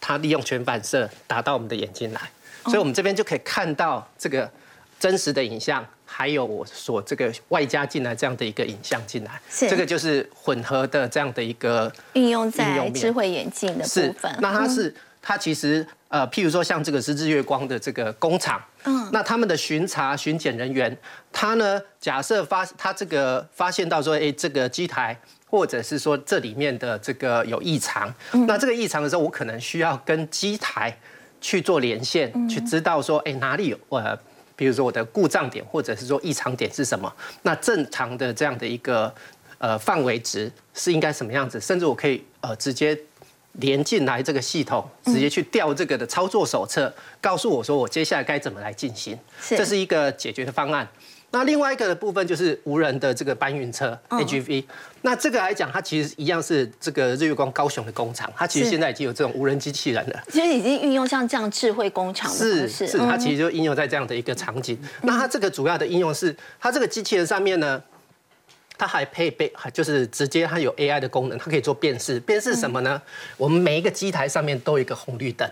[0.00, 2.20] 它利用全反射打到我们的眼睛来，
[2.64, 4.50] 所以我们这边就可以看到这个
[4.98, 14.36] 真实的影像，还有我所这个外加进来这样的一个影像进来，这个就是混合的这样的一个运用在智慧眼镜的部分。
[14.40, 18.62] 那它是它其实呃，譬如说像这个是日月光的这个工厂。
[18.86, 20.94] 嗯，那他们的巡查巡检人员，
[21.32, 28.14] 他呢，假设发他这个发现到说，哎，这个机台或者是说这里面的这个有异常，
[28.46, 30.94] 那这个异常的时候，我可能需要跟机台
[31.44, 34.18] 去做连线，去知道说，哎，哪里有呃，
[34.56, 37.12] 比如说我的故障点或者是说异常点是什么？
[37.42, 39.14] 那正常的这样的一个
[39.58, 41.60] 呃范围值是应该什么样子？
[41.60, 42.98] 甚至我可以呃直接。
[43.58, 49.16] 连进来这个系统，直接去调这个的操作手册，告诉我说我接下来该怎么来进行，
[49.48, 50.88] 这是一个解决的方案。
[51.34, 54.64] 那另外一个的部分就是无人的这个搬运车 AGV。
[55.02, 60.22] 那这个来讲，它其实一样是这个日月光高雄的工厂，它其实现在已经有这种无人机器人了。
[60.30, 64.78] 其实已经运用像这样智慧工厂是是，它其实就应用在这样的一个场景。
[65.02, 67.82] 那它这个主要的应用是，它这个机器人上面呢。
[68.76, 72.18] 它还配备，就是直接它有 AI 的功能，它可以做辨识。
[72.18, 73.00] 辨识什么呢？
[73.36, 75.48] 我们每一个机台上面都有一个红绿灯。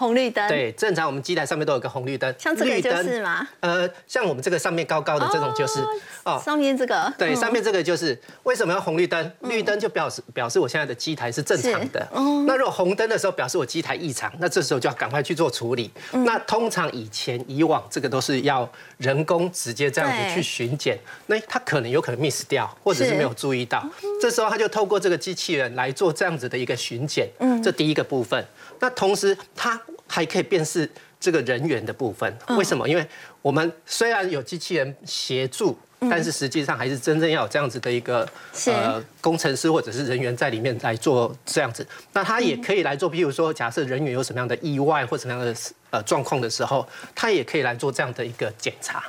[0.00, 3.46] 红绿灯对，正常我们机台上面都有个红绿灯，像这个就是吗？
[3.60, 5.78] 呃，像我们这个上面高高的这种就是
[6.24, 9.30] 哦，上面这个对，上面这个就是为什么要红绿灯？
[9.40, 12.00] 绿灯就表示表示我现在的机台是正常的。
[12.12, 15.90] 哦，那如果红灯的时候表示我机台异常，那这时候就要赶快去做处理。
[16.12, 23.86] 那通常以前以往这个都是要人工直接这样子去巡检，那他可能有可能 miss 掉，或者是没有注意到，
[24.18, 27.28] 这时候他就透过这个机器人来做这样子的一个巡检。
[27.40, 28.42] 嗯，这第一个部分。
[28.80, 30.90] 那同时它还可以辨识
[31.20, 32.88] 这个人员的部分，为什么？
[32.88, 33.06] 因为
[33.42, 38.26] 我们虽然有机器人协助，但是实际上还是真正要有这样子的一个
[38.66, 41.86] 呃工程师或者是人员在里面来做这样子。
[42.12, 45.54] 那他也可以来做，譬如说，假设人员有什么样的意外或什么样的
[45.90, 49.04] 呃状况的时候，他也可以来做这样的一个检查。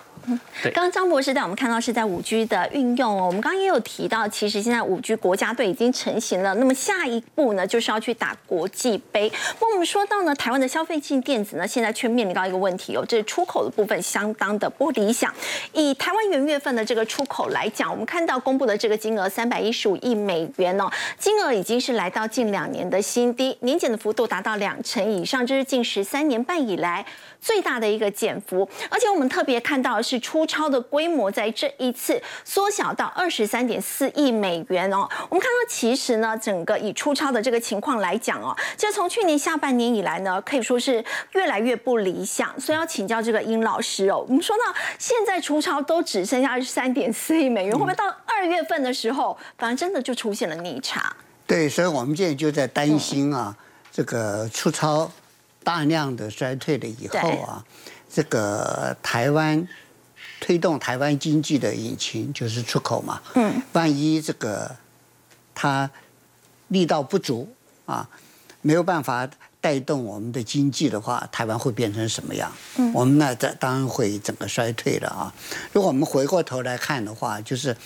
[0.62, 6.54] 刚刚张博士带我们看到是在五 G 的运用哦，我们刚刚也有提到，其实现在五 G 国家队已经成型了。
[6.54, 9.28] 那么下一步呢，就是要去打国际杯。
[9.58, 15.34] 不过我们说到呢，台湾的消费性电子呢，现在却面临到一个问题哦，这出口的部分相当的不理想。
[15.74, 27.06] 以台湾元月份的这个出口来讲，我们看到公布的这个金额三百一十五一美元哦，金额已经是来到近两年的新低，年减的幅度达到两成以上，这是近十三年半以来。
[27.42, 35.10] 最大的一个减幅，而且我们特别看到的是出超的规模在这一次缩小到二十三点四亿美元哦。
[35.28, 42.48] 我们看到其实呢，整个以出超的这个情况来讲哦，就从去年下半年以来呢，可以说是越来越不理想。
[42.60, 44.64] 所以要请教这个殷老师哦，我们说到
[45.00, 51.12] 现在出超都只剩下二十三点四亿美元，会不会到二月份的时候，反而真的就出现了逆差？
[51.48, 53.56] 对，所以我们现在就在担心啊，
[53.92, 55.12] 这个出超。
[55.64, 57.64] 大量的衰退了以后啊，
[58.12, 59.68] 这个台湾
[60.40, 63.22] 推动台湾经济的引擎就是出口嘛。
[63.36, 63.62] 嗯。
[63.74, 64.76] 万一这个
[65.54, 65.90] 它
[66.70, 67.48] 力道不足
[67.86, 68.10] 啊，
[68.62, 72.52] 没有办法带动我们的经济的话，台湾会变成什么样？
[72.78, 72.92] 嗯。
[72.94, 75.34] 我们那这当然会整个衰退了啊。
[75.72, 77.78] 如果我们回过头来看的话，就是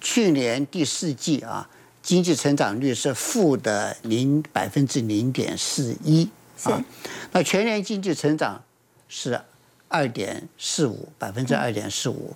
[0.00, 1.68] 去年第四季啊，
[2.02, 6.30] 经济成长率是负的零百分之零点四一。
[6.64, 6.82] 啊，
[7.32, 8.62] 那全年经济成长
[9.08, 9.40] 是
[9.88, 12.34] 二点四五百分之二点四五，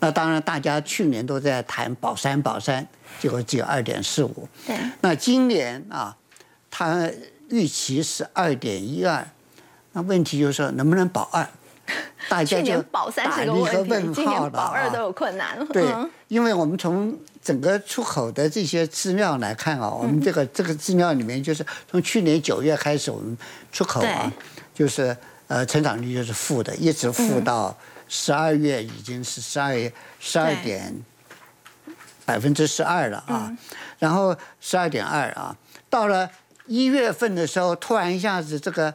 [0.00, 2.86] 那当然大家去年都在谈保三保三，
[3.20, 4.48] 结果只有二点四五。
[4.66, 6.16] 对，那今年啊，
[6.70, 7.10] 它
[7.50, 9.26] 预期是二点一二，
[9.92, 11.46] 那问题就是说能不能保二？
[12.30, 15.66] 大家就 打一个问号了保二都有困难。
[15.68, 15.84] 对，
[16.28, 23.36] 因为我们从整个出口的这些资料来看啊，我们这个这个资料里面就是从去年九月开始，我们
[23.70, 24.32] 出口啊，
[24.74, 25.14] 就是
[25.46, 27.76] 呃成长率就是负的，一直负到
[28.08, 30.92] 十二月已经是十二月十二点
[32.24, 33.54] 百分之十二了啊，
[33.98, 35.54] 然后十二点二啊，
[35.90, 36.30] 到了
[36.66, 38.94] 一月份的时候，突然一下子这个。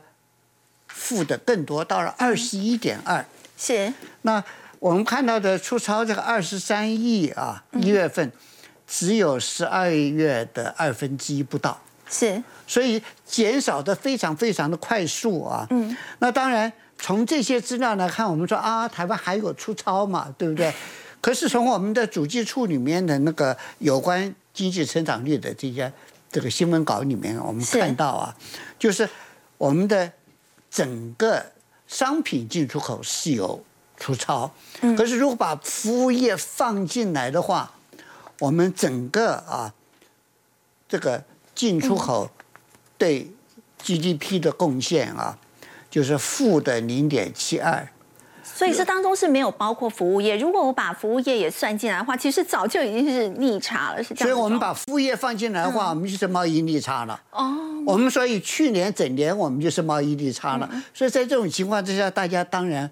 [0.91, 3.23] 负的更多，到了二十一点二。
[3.55, 3.93] 是。
[4.23, 4.43] 那
[4.79, 8.31] 我们看到的出超这个二十三亿啊，一月份
[8.87, 11.79] 只有十二月的二分之一不到。
[12.09, 12.41] 是。
[12.65, 15.67] 所以减少的非常非常的快速啊。
[15.69, 15.95] 嗯。
[16.19, 20.73] 那当然，从这些资料来看，我们说啊，台湾还有出超嘛，对不对？
[21.21, 25.91] 可是从我们的主计处里面的那个有关经济成长率的这些
[26.31, 28.35] 这个新闻稿里面，我们看到啊，
[28.77, 29.07] 就是
[29.57, 30.11] 我们的。
[30.71, 31.43] 整个
[31.87, 33.59] 商品进出口是有
[33.99, 34.49] 出超，
[34.97, 37.73] 可是如果把服务业放进来的话，
[38.39, 39.73] 我们整个啊，
[40.87, 41.21] 这个
[41.53, 42.29] 进出口
[42.97, 43.29] 对
[43.83, 45.37] GDP 的贡献啊，
[45.91, 47.87] 就是负的零点七二。
[48.41, 50.35] 所以这当中是没有包括服务业。
[50.37, 54.27] 如果我把服务业也算进来的话，其实早就已经是逆差了，是这样。
[54.27, 57.21] 所以我们把服务业放进来的话，我们就是贸易逆差了。
[57.31, 57.55] 哦。
[57.85, 60.69] 我们所以去年整年我们就是贸易逆差了。
[60.93, 62.89] 所以在这种情况之下，大家当然。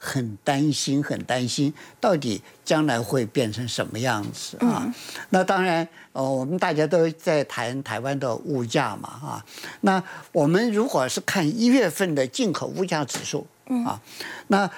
[0.00, 4.94] 很担心，很担心，到底将来会变成什么样子啊？
[5.30, 9.44] 那当然，呃，我们大家都在谈台湾的物价嘛，啊，
[9.80, 13.44] 那我们如果是看一月份的进口物价指数
[13.84, 14.00] 啊，
[14.46, 14.70] 那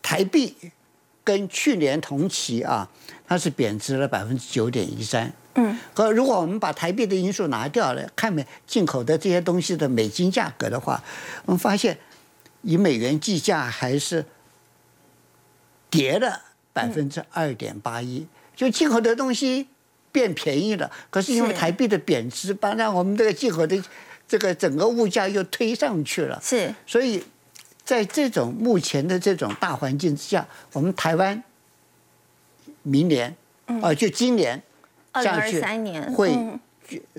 [0.00, 0.54] 台币
[1.24, 2.88] 跟去年同期啊，
[3.26, 5.32] 它是贬值了百分之九点一三。
[5.54, 11.02] 嗯，和如果我们把台币的因素拿掉了，看美进口的这些东西的美金价格的话，
[11.46, 11.98] 我们发现
[12.62, 14.24] 以美元计价还是。
[15.90, 19.66] 跌了百分之二点八一，就进口的东西
[20.12, 20.90] 变便宜了。
[21.10, 23.82] 可是因为台币的贬值，把让我们这个进口的
[24.26, 26.40] 这个整个物价又推上去了。
[26.42, 27.24] 是，所以
[27.84, 31.42] 在这种目前的这种大环境之下，我们台湾
[32.82, 33.34] 明年
[33.82, 34.62] 啊，就今年
[35.12, 36.36] 二零二三年会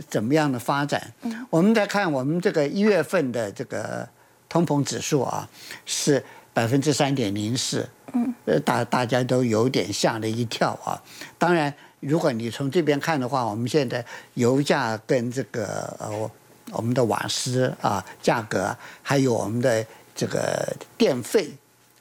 [0.08, 1.12] 怎么样的发展？
[1.50, 4.08] 我们再看我们这个一月份的这个
[4.48, 5.50] 通膨指数啊，
[5.86, 7.90] 是百分之三点零四。
[8.14, 11.02] 嗯，呃，大大家都有点吓了一跳啊。
[11.38, 14.04] 当然，如果你从这边看的话，我们现在
[14.36, 16.32] 油价跟这个呃
[16.72, 21.50] 我们的瓦斯啊价格，还有我们的这个电费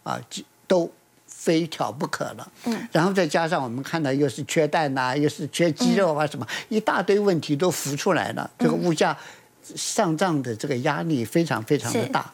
[0.02, 0.20] 啊，
[0.66, 0.90] 都
[1.26, 2.52] 非挑不可了。
[2.64, 8.50] 嗯，然后再加上我们看到又是缺蛋呐，又是缺鸡肉啊，什么一大堆问题都浮出来了。
[8.58, 9.16] 这个物价
[9.62, 12.32] 上涨的这个压力非常非常的大。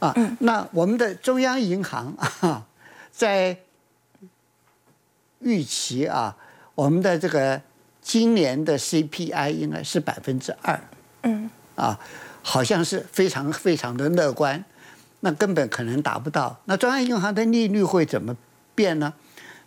[0.00, 2.66] 啊，那我们的中央银行啊。
[3.14, 3.56] 在
[5.38, 6.36] 预期啊，
[6.74, 7.60] 我们的这个
[8.02, 10.80] 今年的 CPI 应该是百分之二，
[11.22, 11.98] 嗯，啊，
[12.42, 14.64] 好像是非常非常的乐观，
[15.20, 16.58] 那根本可能达不到。
[16.64, 18.36] 那中央银行的利率会怎么
[18.74, 19.14] 变呢？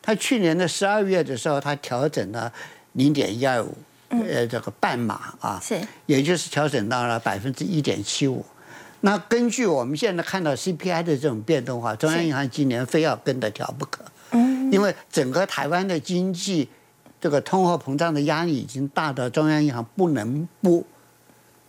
[0.01, 2.51] 它去年的十二月的时候，它调整了
[2.93, 3.77] 零点一二五，
[4.09, 8.45] 呃，这个半码啊，是，也就是调整到了百分之一点七五。
[9.01, 14.03] 那根据我们现在看到 CPI 的这种变动的话，中央银行今年非要跟着调不可。
[14.31, 16.67] 嗯，因为整个台湾的经济
[17.21, 20.85] 这个通货膨胀的压力已经大到中央银行不能不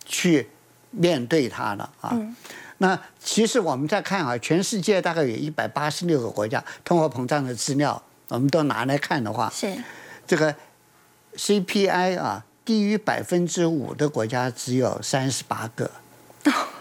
[0.05, 0.49] 去
[0.91, 2.17] 面对它了啊。
[2.79, 9.77] 那其实我们再看啊，全世界大概有一百八十六个国家通货膨胀的资料，我们都拿来看的话，是
[10.25, 10.55] 这个
[11.35, 15.91] CPI 啊低于百分之五的国家只有三十八个。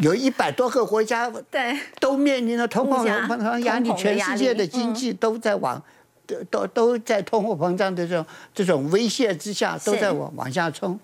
[0.00, 5.82] 有一百多个国家，对，都面临着通货膨胀压力，全世界的经济都在往，
[6.26, 10.98] 都都都在通货膨胀的这种这种威胁之下，都在往往下冲。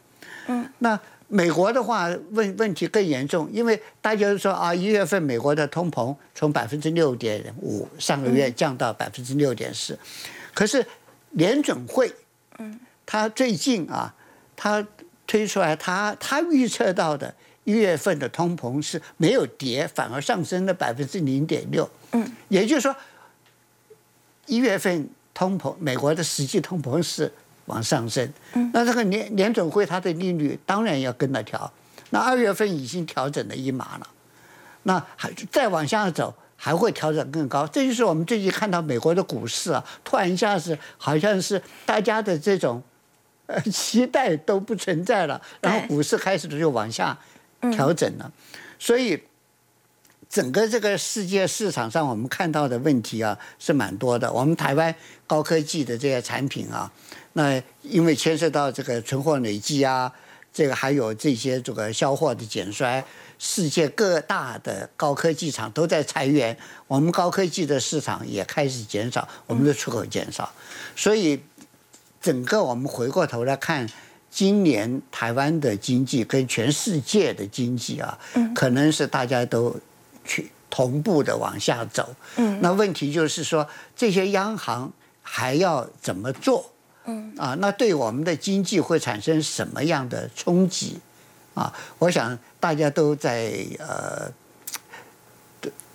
[0.46, 9.98] 嗯，那美国的话问问题更严重，因为大家都说啊，一月份美国的通膨从百分之六点五上个月降到百分之六点四，
[10.54, 10.84] 可是
[11.32, 12.10] 联准会，
[12.58, 14.14] 嗯，他最近啊，
[14.56, 14.86] 他
[15.26, 17.34] 推出来他他预测到的。
[17.66, 21.88] 一月份的通膨是没有跌，反而上升了百分之零点六。
[22.12, 22.94] 嗯，也就是说，
[24.46, 27.30] 一月份通膨，美国的实际通膨是
[27.64, 28.32] 往上升。
[28.52, 31.70] 嗯，那这个联联准会它的利率当然要跟着调。
[32.10, 34.06] 那二月份已经调整了一码了，
[34.84, 37.66] 那还再往下走还会调整更高。
[37.66, 42.80] 这就是我们最近看到美国的股市啊，突然一下子好像是大家的这种
[43.46, 47.18] 呃期待都不存在了，然后股市开始就往下。
[47.72, 48.30] 调整了，
[48.78, 49.20] 所以
[50.28, 54.30] 整个这个世界市场上，我们看到的问题啊是蛮多的。
[54.32, 54.94] 我们台湾
[55.26, 56.90] 高科技的这些产品啊，
[57.32, 60.12] 那因为牵涉到这个存货累积啊，
[60.52, 63.02] 这个还有这些这个销货的减衰，
[63.38, 70.52] 世界各大的高科技厂都在裁员，我们高科技的市场也开始减少，我们的出口减少，
[70.94, 71.40] 所以
[72.20, 73.88] 整个我们回过头来看。
[74.36, 78.18] 今年台湾的经济跟全世界的经济啊，
[78.54, 79.74] 可能是大家都
[80.26, 82.14] 去同步的往下走。
[82.36, 86.70] 嗯，那问题就是说，这些央行还要怎么做？
[87.06, 90.98] 嗯，啊，那对我们的经济会产生什么样的冲击？
[91.54, 94.30] 啊，我想大家都在呃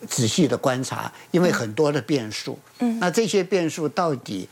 [0.08, 2.58] 仔细的观察，因为很多的变数。
[2.80, 4.50] 嗯，那这些变数到底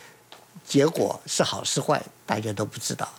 [0.64, 3.12] 结果是好是坏，大家都不知道。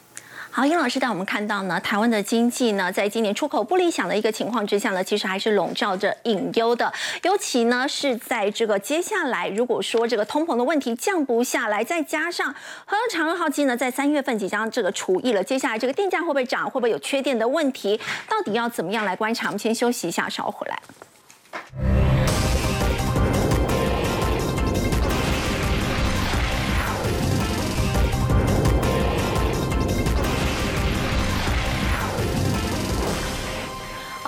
[0.60, 6.92] 好，殷老师带我们看到呢，台湾的经济呢，在今年出口不理想的一个情况之下呢，其实还是笼罩着隐忧的。
[7.22, 12.54] 尤其呢，是在这个接下来，如果说这个通膨的问题降不下来，再加上
[12.84, 17.98] 和长二号机呢，在三月份即将这个除役了，接下来这个电价会不会涨，会不会有缺电的问题，
[18.28, 19.46] 到底要怎么样来观察？
[19.46, 22.19] 我们先休息一下，稍后回来。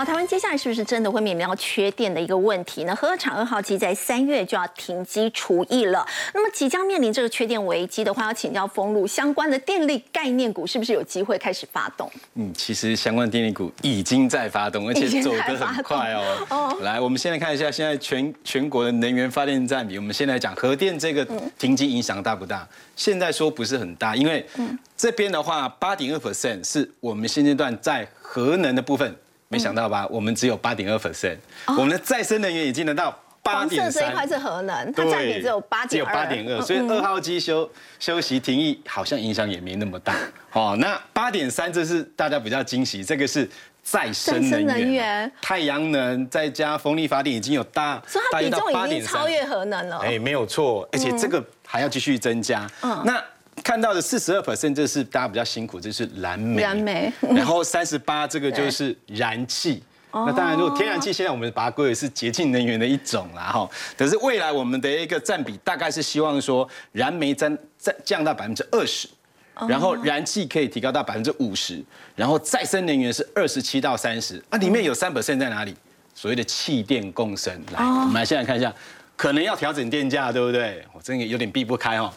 [0.04, 2.94] 台湾接下来是不是真的会面临到缺电的一个问题呢？
[2.94, 12.10] 核厂二号机在三月就要停机除役了，那么即将面临这个缺电危机的话，要请教封路相关的电力概念股是不是有机会开始发动？
[12.34, 16.46] 嗯，其实相关电力股已经在发动，而且走得很快哦。
[16.50, 19.96] 哦，来，我们先来看一下现在全全国的能源发电占比。
[19.98, 21.24] 我们先来讲核电这个
[21.58, 22.66] 停机影响大不大？
[22.96, 24.44] 现在说不是很大，因为
[24.96, 29.14] 这边的话八点二 percent 是我们现阶段在核能的部分。
[29.52, 30.06] 没想到吧？
[30.08, 31.36] 我们只有八点二 percent，
[31.66, 34.02] 我们的再生能源已经能到八点三。
[34.02, 40.14] 这一块是核能，它占比只有八点只有八点二，所以二号机休休息停役好像影响也没那么大。
[40.52, 43.46] 哦，那八点三这是大家比较惊喜，这个是
[43.82, 49.98] 再生能源，太阳能再加风力发电已经有大，所以它比重已经超越核能了。
[49.98, 52.66] 哎，没有错，而且这个还要继续增加。
[52.80, 53.22] 嗯，那。
[53.62, 56.62] 看到的四十二 percent，这是大家比较辛苦，这是燃煤。
[56.62, 57.12] 燃煤。
[57.34, 59.82] 然后三十八，这个就是燃气。
[60.14, 63.66] 那当然，如果天然气现在我们把它归为是洁净能源的一种啦，哈。
[63.96, 69.08] 可是未来我们的一个占比大概是希望说，燃煤占占降到百分之二十，
[69.66, 71.82] 然后燃气可以提高到百分之五十，
[72.14, 74.42] 然后再生能源是二十七到三十。
[74.50, 75.74] 啊，里面有三 percent 在哪里？
[76.14, 77.50] 所谓的气电共生。
[77.72, 78.70] 来，我们来现在看一下，
[79.16, 80.84] 可能要调整电价，对不对？
[80.92, 82.12] 我真的有点避不开哈。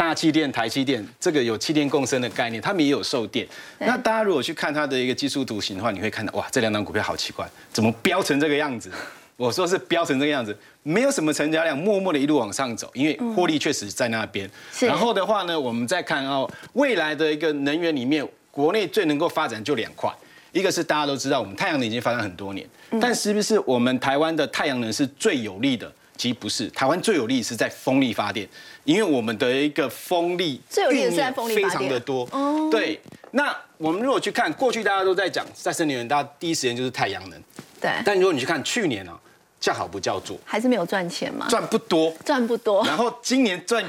[0.00, 3.46] 大气电、台气电，这个有气电共生的概念，他们也有售电。
[3.80, 8.90] 那大家如果去看它的一个技术图形的话，你会看到，哇，这两档股票好奇怪，怎么飙成这个样子？
[9.36, 14.50] 我说是飙成这个样子，没有什么成交量，默默的一路往上走，因为获利确实在那边。
[14.80, 20.10] 然后的话呢，我们再看哦，未来的一个能源里面，国内最能够发展就两块，
[20.52, 22.66] 一个是大家都知道，我们太阳能已经发展很多年，
[22.98, 25.92] 但是不是我们台湾的太阳能是最有利的？
[26.16, 28.46] 其实不是，台湾最有利是在风力发电，
[28.84, 32.26] 因为我们的一个风力最有利是在风力非常的多。
[32.32, 33.00] 哦，对。
[33.32, 37.42] 那我们如果去看过去，大家都在讲再生能源，大家第一时间就是太阳能。
[37.80, 37.90] 对。
[38.04, 39.12] 但如果你去看去年呢，
[39.60, 41.46] 叫好不叫座，还是没有赚钱嘛？
[41.48, 42.84] 赚不多，赚不多。
[42.84, 43.84] 然后今年赚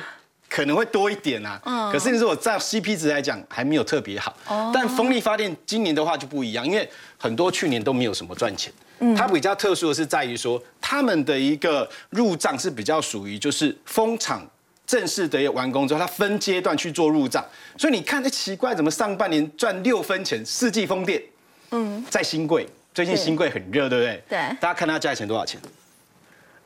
[0.48, 1.60] 可能会多一点啊。
[1.66, 1.92] 嗯。
[1.92, 4.36] 可是如果在 CP 值来讲，还没有特别好。
[4.48, 4.72] 哦。
[4.74, 6.88] 但风力发电今年的话就不一样，因为
[7.18, 8.72] 很多去年都没有什么赚钱。
[9.18, 14.48] 它比较特殊的是在于说，他们的一个入账是比较属于就是风场
[14.92, 17.42] 正式的完工之后，它分阶段去做入账。
[17.78, 20.46] 所以你看，这奇怪，怎么上半年赚六分钱？
[20.46, 21.24] 世纪风电，
[21.70, 24.24] 嗯，在新贵，最近新贵很热，对不对？
[24.28, 24.38] 对。
[24.60, 25.58] 大家看它价钱多少钱？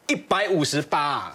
[0.07, 1.31] 一百五十八。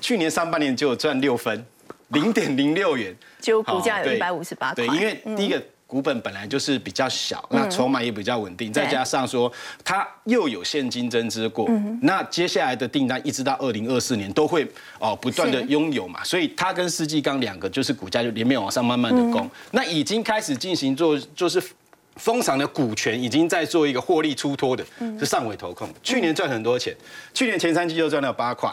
[0.00, 1.66] 去年上半年就有赚六分，
[2.10, 4.72] 零点零六元，就股价有一百五十八。
[4.72, 5.60] 对，因为第一个。
[5.88, 9.50] 股本本来就是比较小，那筹码也比较稳定，再加上说
[9.82, 11.66] 它又有现金增资过，
[12.02, 21.58] 那接下来的订单一直到二零二四年都会哦不断的拥有嘛，所以它跟世纪钢两个就是股价就连绵往上慢慢的攻，那已经开始进行做就是
[22.16, 24.84] 丰场的股权已经在做一个获利出脱的，
[25.18, 26.94] 是上尾投控，去年赚很多钱，
[27.32, 28.70] 去年前三季就赚了八块，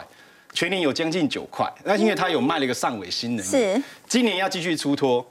[0.52, 5.26] 全年有将近九块，那因为它有卖了一个上尾新能源，今年要继续出脱。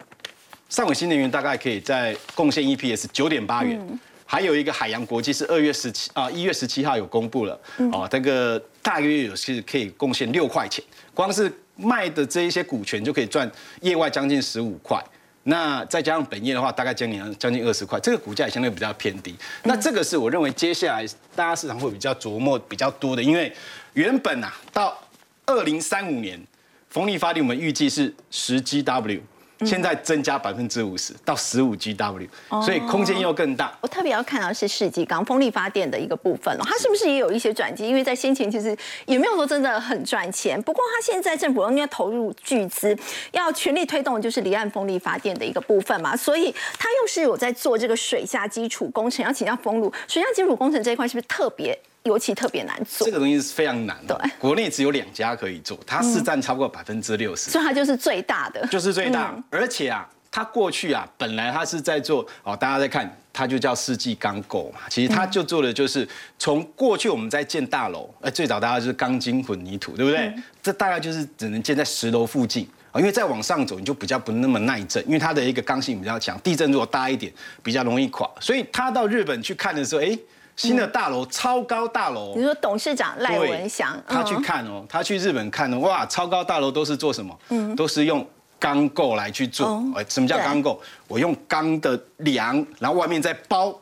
[0.70, 3.80] 上尾新能源大概可以在贡献 EPS 九点八元，
[4.26, 7.60] 还有一个海洋国际是二月十七啊一月十七号有公布了，
[7.94, 13.50] 哦，这个大约有是可以贡献六块钱，光是卖的这一些股权就可以赚
[13.82, 15.00] 业外将近十五块，
[15.44, 19.36] 那再加上本业的话，大概将近将近二十块，这个股价也相对比较偏低。
[19.64, 21.06] 那这个是我认为接下来
[21.36, 23.54] 大家市场会比较琢磨比较多的，因为
[23.94, 25.00] 原本啊到
[25.46, 26.42] 二零三五年
[26.90, 29.22] 风力发电我们预计是十 GW。
[29.62, 32.28] 现在增加百分之五十到十五 GW，
[32.64, 33.72] 所以空间又更大。
[33.82, 37.88] 我特别要看到是世纪港风力发电的一个部分了，它是不是也有一些转机？
[37.88, 38.76] 因为在先前其实
[39.06, 42.98] 也没有说真的很赚钱，不过它现在政府应该投入巨资，
[43.32, 49.26] 要全力推动就是离岸风力发电的一个部分嘛，所以它又是有在做这个水下基础工程。
[49.26, 51.78] 要请教风路，水下基础工程这一块是不是特别？
[52.06, 54.16] 尤其特别难做，这个东西是非常难的。
[54.22, 59.36] 对，国内只有两家可以做，它市占超过百分之六十，所以它就是最大的，就是最大。
[59.50, 64.82] 而且啊，它过去啊，本来它是在做哦，大家在看，它就叫世纪钢构嘛。
[64.90, 70.34] 其实它就做的就是从过去我们在建大楼，呃，最早大家就是钢筋混凝土，对不对？
[70.62, 72.68] 这大概就是只能建在十楼附近。
[72.98, 77.30] 因为再往上走你就比较不那么耐震，因为它的一个刚性比较强，地震如果大一点
[77.62, 80.18] 比较容易垮，所以他到日本去看的时候，哎，
[80.56, 87.38] 新的大楼超高大楼，你说董事长赖文祥他去看哦，他去日本看哦，哇，超高大楼都是做什么？
[87.50, 88.26] 嗯，都是用
[88.58, 89.84] 钢构来去做。
[89.96, 90.82] 哎，什么叫钢构？
[91.08, 93.78] 我用钢的梁，然后外面再包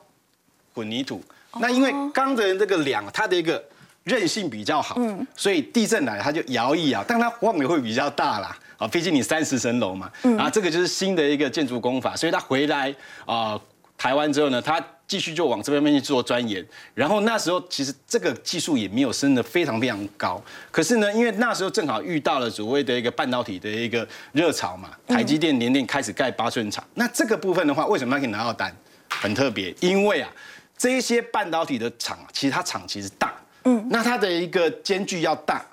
[0.74, 1.24] 混凝土。
[1.60, 3.64] 那因为钢的这个梁，它的一个
[4.04, 5.00] 韧性比较好，
[5.36, 8.58] 所以地震来它就摇一摇，但它晃的会比较大啦。
[8.80, 12.94] 啊，毕竟你三十层楼嘛，啊，这个就是新的一个建筑工法，所以他回来
[13.26, 13.58] 啊
[13.98, 16.66] 台湾之后呢，他继续就往这边面去做钻研。
[16.94, 20.42] 然后那时候其实这个技术也没有升得非常非常高，
[20.72, 28.76] 可是呢，因为那时候正好遇到了所谓的一个半导体的一个热潮嘛，台积电、联电开始盖八寸厂，那这个部分的话，为什么他可以拿到单？
[29.10, 30.30] 很特别，因为啊。
[30.76, 33.34] 这一些半导体的厂，其实它厂其实大，
[33.64, 35.64] 嗯，那它的一个间距要大，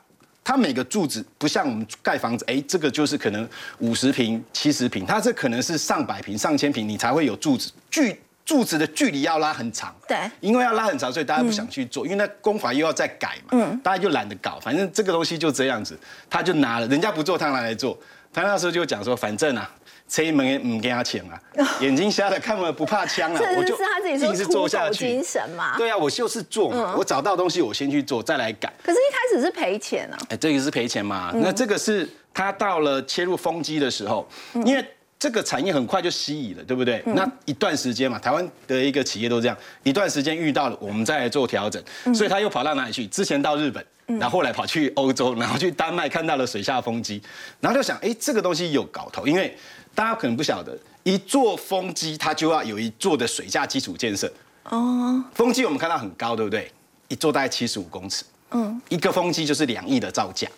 [0.51, 3.49] 它每个柱子不像我们盖房子，哎，这个就是可能
[3.79, 15.97] 五十平、七十平，它这可能是上百平、上千平，你才会有柱子，距柱子的距离要拉很长，对，因为要拉很长，所以大家不想去做，因为那工法又要再改嘛，嗯，大家就懒得搞，反正这个东西就这样子，
[16.29, 17.97] 他就拿了，人家不做，他拿来做，
[18.33, 19.71] 他那时候就讲说，反正啊。
[20.11, 21.41] 车门也唔给他钱啊，
[21.81, 25.77] 眼睛瞎了看了不怕枪啊，我就是他自己是做下去精神嘛。
[25.79, 28.71] 对啊，我就是做嘛，我找到东西我先去做，再来改。
[28.83, 30.19] 可是，一开始是赔钱啊。
[30.29, 31.31] 哎，这个是赔钱嘛？
[31.37, 34.29] 那这个是他到了切入风机的时候，
[34.67, 34.85] 因为
[35.21, 37.01] 这个产业很快就吸引了，对不对？
[37.07, 41.81] 那一段时间嘛，台湾的一个企业都这样，一段时间遇到了，我们再来做调整。
[42.15, 43.07] 所以他又跑到哪里去？
[43.07, 43.85] 之前到日本，
[44.19, 47.23] 然后后来跑去欧洲，然后去丹麦看到了水下风机，
[47.61, 49.57] 然后就想，哎，这个东西有搞头，因为。
[49.93, 54.33] 大家可能不晓得，一座风机它就要有一座的水下基础建设。
[54.63, 56.71] 哦，风机我们看到很高，对不对？
[57.09, 58.25] 一座大概七十五公尺。
[58.53, 60.49] 嗯，一个风机就是两亿的造价。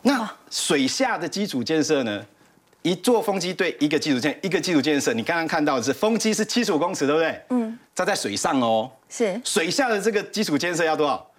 [0.00, 2.24] 那水下的基础建设呢？
[2.82, 7.42] 一座风机对一个基础建一个基础建设，你刚刚看到的是风机是七十五公尺，对不对？
[7.50, 8.90] 嗯，它在水上哦。
[9.08, 9.40] 是。
[9.44, 11.30] 水下的这个基础建设要多少？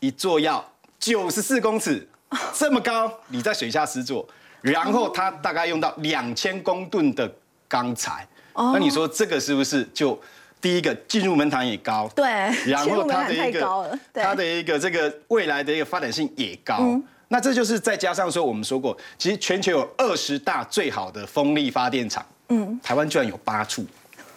[0.00, 0.64] 一座要
[0.98, 2.06] 九十四公尺，
[2.54, 4.26] 这么高，你在水下施作。
[4.62, 7.30] 然后它大概用到两千公吨的
[7.68, 10.18] 钢材，哦那你说这个是不是就
[10.60, 12.10] 第一个进入门槛也高？
[12.16, 12.26] 对，
[12.66, 17.00] 然后它的一个它的一个这个未来的一个发展性也高。
[17.28, 23.84] 那这就是再加上说，我们说过，其实全球有二十大最好的风力发电厂，嗯，台湾居然有八处，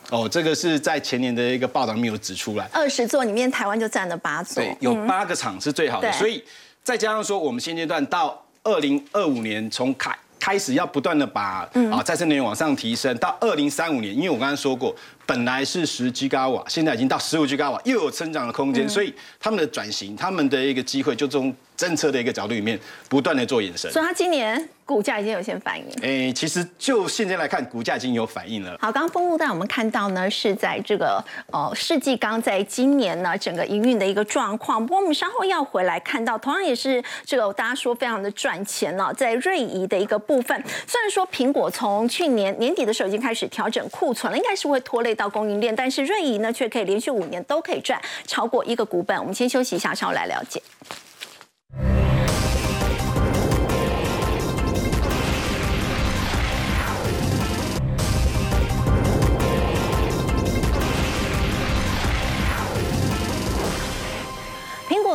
[0.09, 6.43] 哦，这个是在前年的一个报道里面有指出来，二十座里面台湾就占了八座，对，有八个厂是最好的，所以
[6.83, 8.45] 再加上说我们现阶段到。
[8.61, 10.13] 二零二五年从开
[10.49, 23.91] 开始要不断的把啊再生能源往上提升，到二零三五年，因为我刚刚说过，本来是十 G 瓦，现在已经到十五 G 瓦，又有成长的空间，所以他们的转型，他们的一个机会，就从政策的一个角度里面不断的做延伸。
[23.91, 24.67] 所以，他今年。
[24.89, 28.71] 股价已经有些反应，哎，其实就现在来看，股价已经有反应了。
[28.81, 34.83] 好，刚刚风路带我们看到呢，是在这个呃世纪刚在今年呢整个营运的一个状况。
[34.83, 40.59] 不过我们稍后要回来看到，同样也是这个大家说非常的赚钱了，在瑞仪的一个部分。
[40.87, 49.15] 虽然说苹果从去年年底的时候已经开始调整库存了，应该是会拖累到供应链，但是瑞仪呢却可以连续五年都可以赚超过一个股本。
[49.19, 50.59] 我们先休息一下，稍后来了解。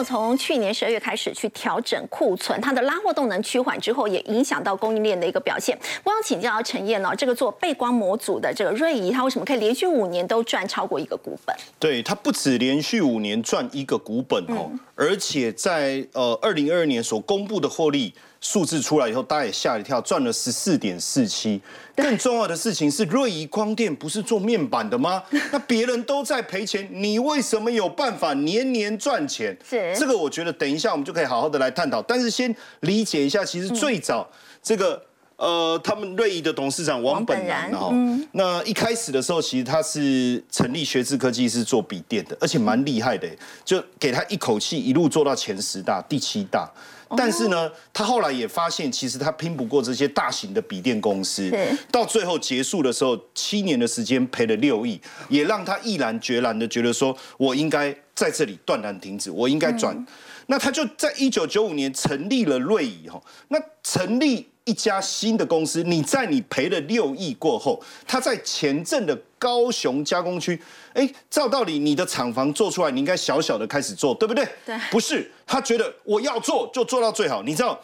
[0.03, 5.79] 从去年十二月开始去调整库存，它的拉货动能趋缓之后，也影响到供应链的一个表现。
[6.03, 11.55] 我想请教陈燕呢，这个做背光模组的这个瑞仪，它为什么可以连续五年都赚超过一个股本？
[11.79, 18.15] 对，它不止连续五年赚一个股本哦，而且在呃二零二二年所公布的获利。
[18.45, 21.59] 数字出来以后，大家也吓一跳，赚了十四点四七。
[21.97, 25.23] 更重要的事情是，瑞仪光电不是做面板的吗？
[25.51, 29.57] 那别人都在赔钱，你为什么有办法年年赚钱？
[29.67, 32.03] 是这个，我觉得等一下我们就可以好好的来探讨。
[32.03, 34.29] 但是先理解一下，其实最早
[34.63, 35.03] 这个
[35.37, 37.91] 呃，他们瑞仪的董事长王本然哦，
[38.33, 43.27] 那一开始的时候，其实他是成立学智科技是做笔电的，而且蛮厉害的，
[43.65, 46.71] 就给他一口气一路做到前十大、第七大。
[47.17, 51.53] 但是呢，他后来也发现，其实他拼不过这些大型的笔电公司。
[51.91, 60.07] 到最后结束的时候，七年的时间赔了六亿，也让他毅然决然的觉得说，我应该在这里断然停止，我应该转。
[60.47, 63.23] 那他就在一九九五年成立了瑞仪哈。
[63.49, 70.61] 那成立一家新的公司，你在你赔了六亿过后，他在前镇的高雄加工区。
[70.95, 74.47] 哎，照道理你的厂房做出来，你应该小小的开始做，对不对？
[74.65, 77.43] 对，不是，他觉得我要做就做到最好。
[77.43, 77.79] 你知道，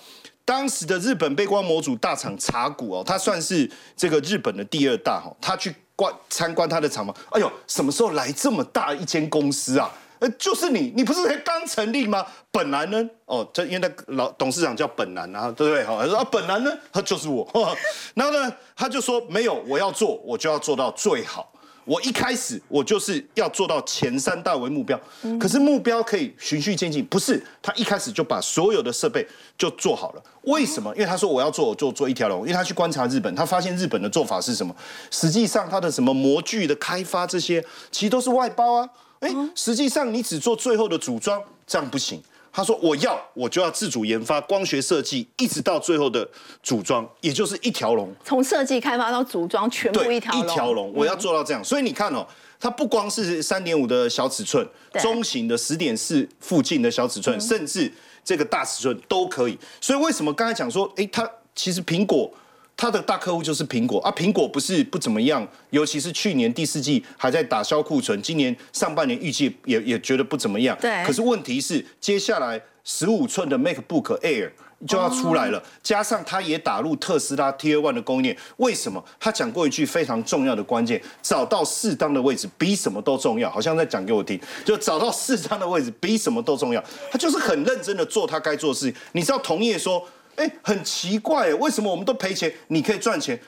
[0.44, 9.92] 当时的日本背光模组大厂茶谷哦，它算是这个日本的第二大哈，他去观参观他的厂房，哎呦，什么时候来这么大一间公司啊？
[10.20, 12.24] 呃，就是你，你不是才刚成立吗？
[12.52, 15.82] 本来呢，哦，这因为那老董事长叫本南啊，对不对？
[15.84, 17.48] 好，他说啊，本南呢，他就是我，
[18.14, 21.50] 然后呢，他就说没有，我要做，我就要做到最好。
[21.86, 25.00] 我一开始我就是要做到前三大为目标，
[25.40, 30.22] 可是目标可以循序渐进，不是他一开始就把所有的设备就做好了。
[30.42, 30.94] 为什么？
[30.94, 32.42] 因为他说我要做，我就做一条龙。
[32.42, 34.76] 因为他去观察日本，他发现日本的做法是什么？
[35.10, 38.88] 实际上他的什么模具的开发这些，其实都是外包啊。
[39.20, 42.20] 哎，实际上你只做最后的组装，这样不行。
[42.52, 46.28] 他说我要，我就要自主研发光学设计，一直到最后的
[46.62, 48.12] 组装，也就是一条龙。
[48.24, 50.42] 从设计开发到组装，全部一条龙。
[50.42, 51.62] 一条龙，我要做到这样。
[51.62, 52.26] 所以你看哦，
[52.58, 54.66] 它不光是三点五的小尺寸，
[55.00, 57.92] 中型的十点四附近的小尺寸，甚至
[58.24, 59.56] 这个大尺寸都可以。
[59.80, 62.32] 所以为什么刚才讲说，哎，它其实苹果。
[62.80, 70.74] 他的大客户就是苹果啊，苹果不是不怎么样，尤其是去年第四季还在打消库存，今年上半年预计也也觉得不怎么样。
[70.80, 71.04] 对。
[71.04, 74.50] 可是问题是，接下来十五寸的 MacBook Air
[74.88, 78.36] 就要出来了，加上他也打入特斯拉 Tier One 的供应链。
[78.56, 79.04] 为什么？
[79.18, 83.50] 他讲过一句非常重要的关键：找到适当的位置比什么都重要。
[83.50, 86.82] 好像在讲给我听，就找到适当的位置比什么都重要。
[87.10, 88.98] 他就是很认真的做他该做的事情。
[89.12, 90.02] 你知道同业说。
[90.40, 93.38] 哎，很奇怪，为什么我们都赔钱，你可以赚钱？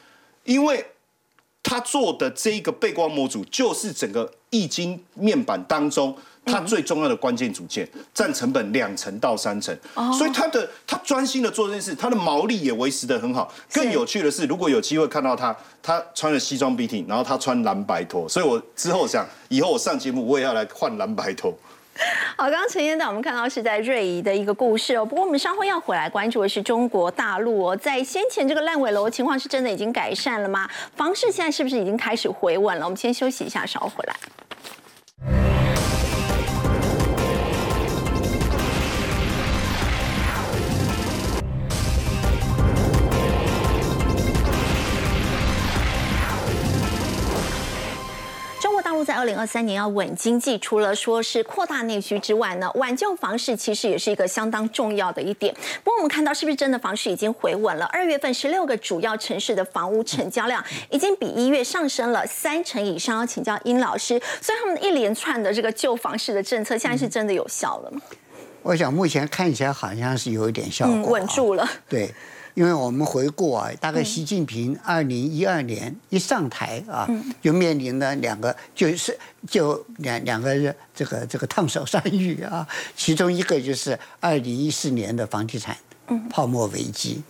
[0.45, 0.85] 因为
[1.63, 6.15] 他做的这一个背光模组，就是整个易经面板当中
[6.45, 9.75] 它最重要的关键组件，占成本两成到三成。
[10.19, 13.51] 所以他的他专心的做这件事，他的毛利也维持的很好。
[13.73, 21.57] 更有趣的是，如果有机会看到他，他穿了西装笔挺，然后他穿蓝白拖，所以我之后想，以后我上节目我也要来换蓝白拖。
[22.37, 25.05] 好，刚刚陈先生我们看到是在瑞仪的一个故事哦。
[25.05, 30.69] 不过我们稍后要回来关注的是中国大陆哦，在先前这个烂尾楼情况是真的已经改善了吗？
[30.97, 32.85] 房市现在是不是已经开始回稳了？
[32.85, 34.17] 我们先休息一下，稍后回来。
[49.23, 55.55] 二零二三年要稳经济，除了说是扩大内需之外呢，挽救房市其实也是一个相当重要的一点。
[55.85, 57.85] 不过我们看到是不是真的房市已经回稳了？
[57.93, 60.61] 二月份十六个主要城市的房屋成交量
[60.91, 63.17] 已经比一月上升了三成以上。
[63.21, 68.01] 要请教殷老师，所以他们一连串的这个救房市的政策，现在是真的有效了吗？
[68.63, 71.65] 我想目前看起来好像是有一点效果，稳住了。
[71.89, 72.13] 对。
[72.55, 77.09] 因为我们回顾啊，大概习近平二零一二年一上台啊，
[77.41, 80.55] 就面临了两个，就是就两两个
[80.95, 85.77] 这个这个烫手山芋啊，其中一个就是二零一四年的房地产
[86.29, 87.23] 泡沫危机。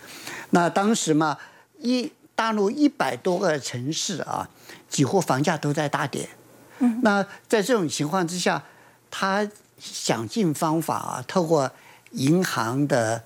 [0.51, 1.39] 那当时嘛，
[1.79, 4.49] 一大陆一百多个城市啊，
[4.89, 6.29] 几乎房价都在大跌。
[7.03, 8.61] 那在这种情况之下，
[9.09, 9.49] 他
[9.79, 11.71] 想尽方法啊，透过
[12.11, 13.23] 银行的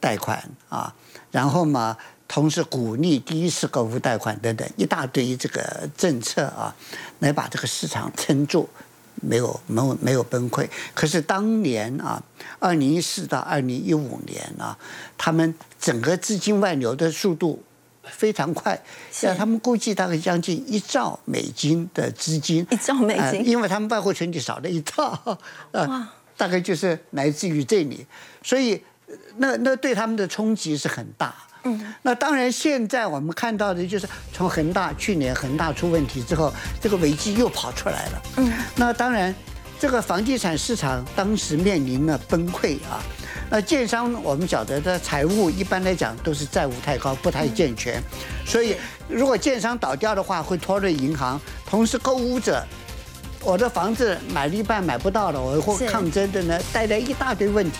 [0.00, 0.92] 贷款啊。
[1.36, 1.94] 然后嘛，
[2.26, 6.74] 同时鼓励第一次购物贷款等等一大堆这个政策啊，
[7.18, 8.66] 来把这个市场撑住，
[9.16, 10.66] 没有没有没有崩溃。
[10.94, 12.22] 可是当年啊，
[12.58, 14.74] 二零一四到二零一五年啊，
[15.18, 17.62] 他们整个资金外流的速度
[18.04, 18.82] 非常快，
[19.12, 25.38] 像他们估计大概将近一兆美金的资金，一兆美金，因为他们外汇存底少了一兆，
[25.72, 28.06] 啊，大概就是来自于这里，
[28.42, 28.82] 所以。
[29.36, 31.34] 那那对他们的冲击是很大。
[31.64, 38.22] 嗯，那当然，现在我们看到的就是从恒大去年恒大出问题之后，这个危机又跑出来了。
[38.36, 39.34] 嗯，那当然，
[39.78, 43.02] 这个房地产市场当时面临了崩溃啊。
[43.50, 48.00] 那建商我们晓得的财务一般来讲都是债务太高，不太健全，
[48.44, 48.76] 所以
[49.08, 52.64] 如果建商倒掉的话，会拖累银行，同时购物者。
[53.42, 57.78] 我的房子买了一半买不到了，我会抗争的呢，带来一大堆问题。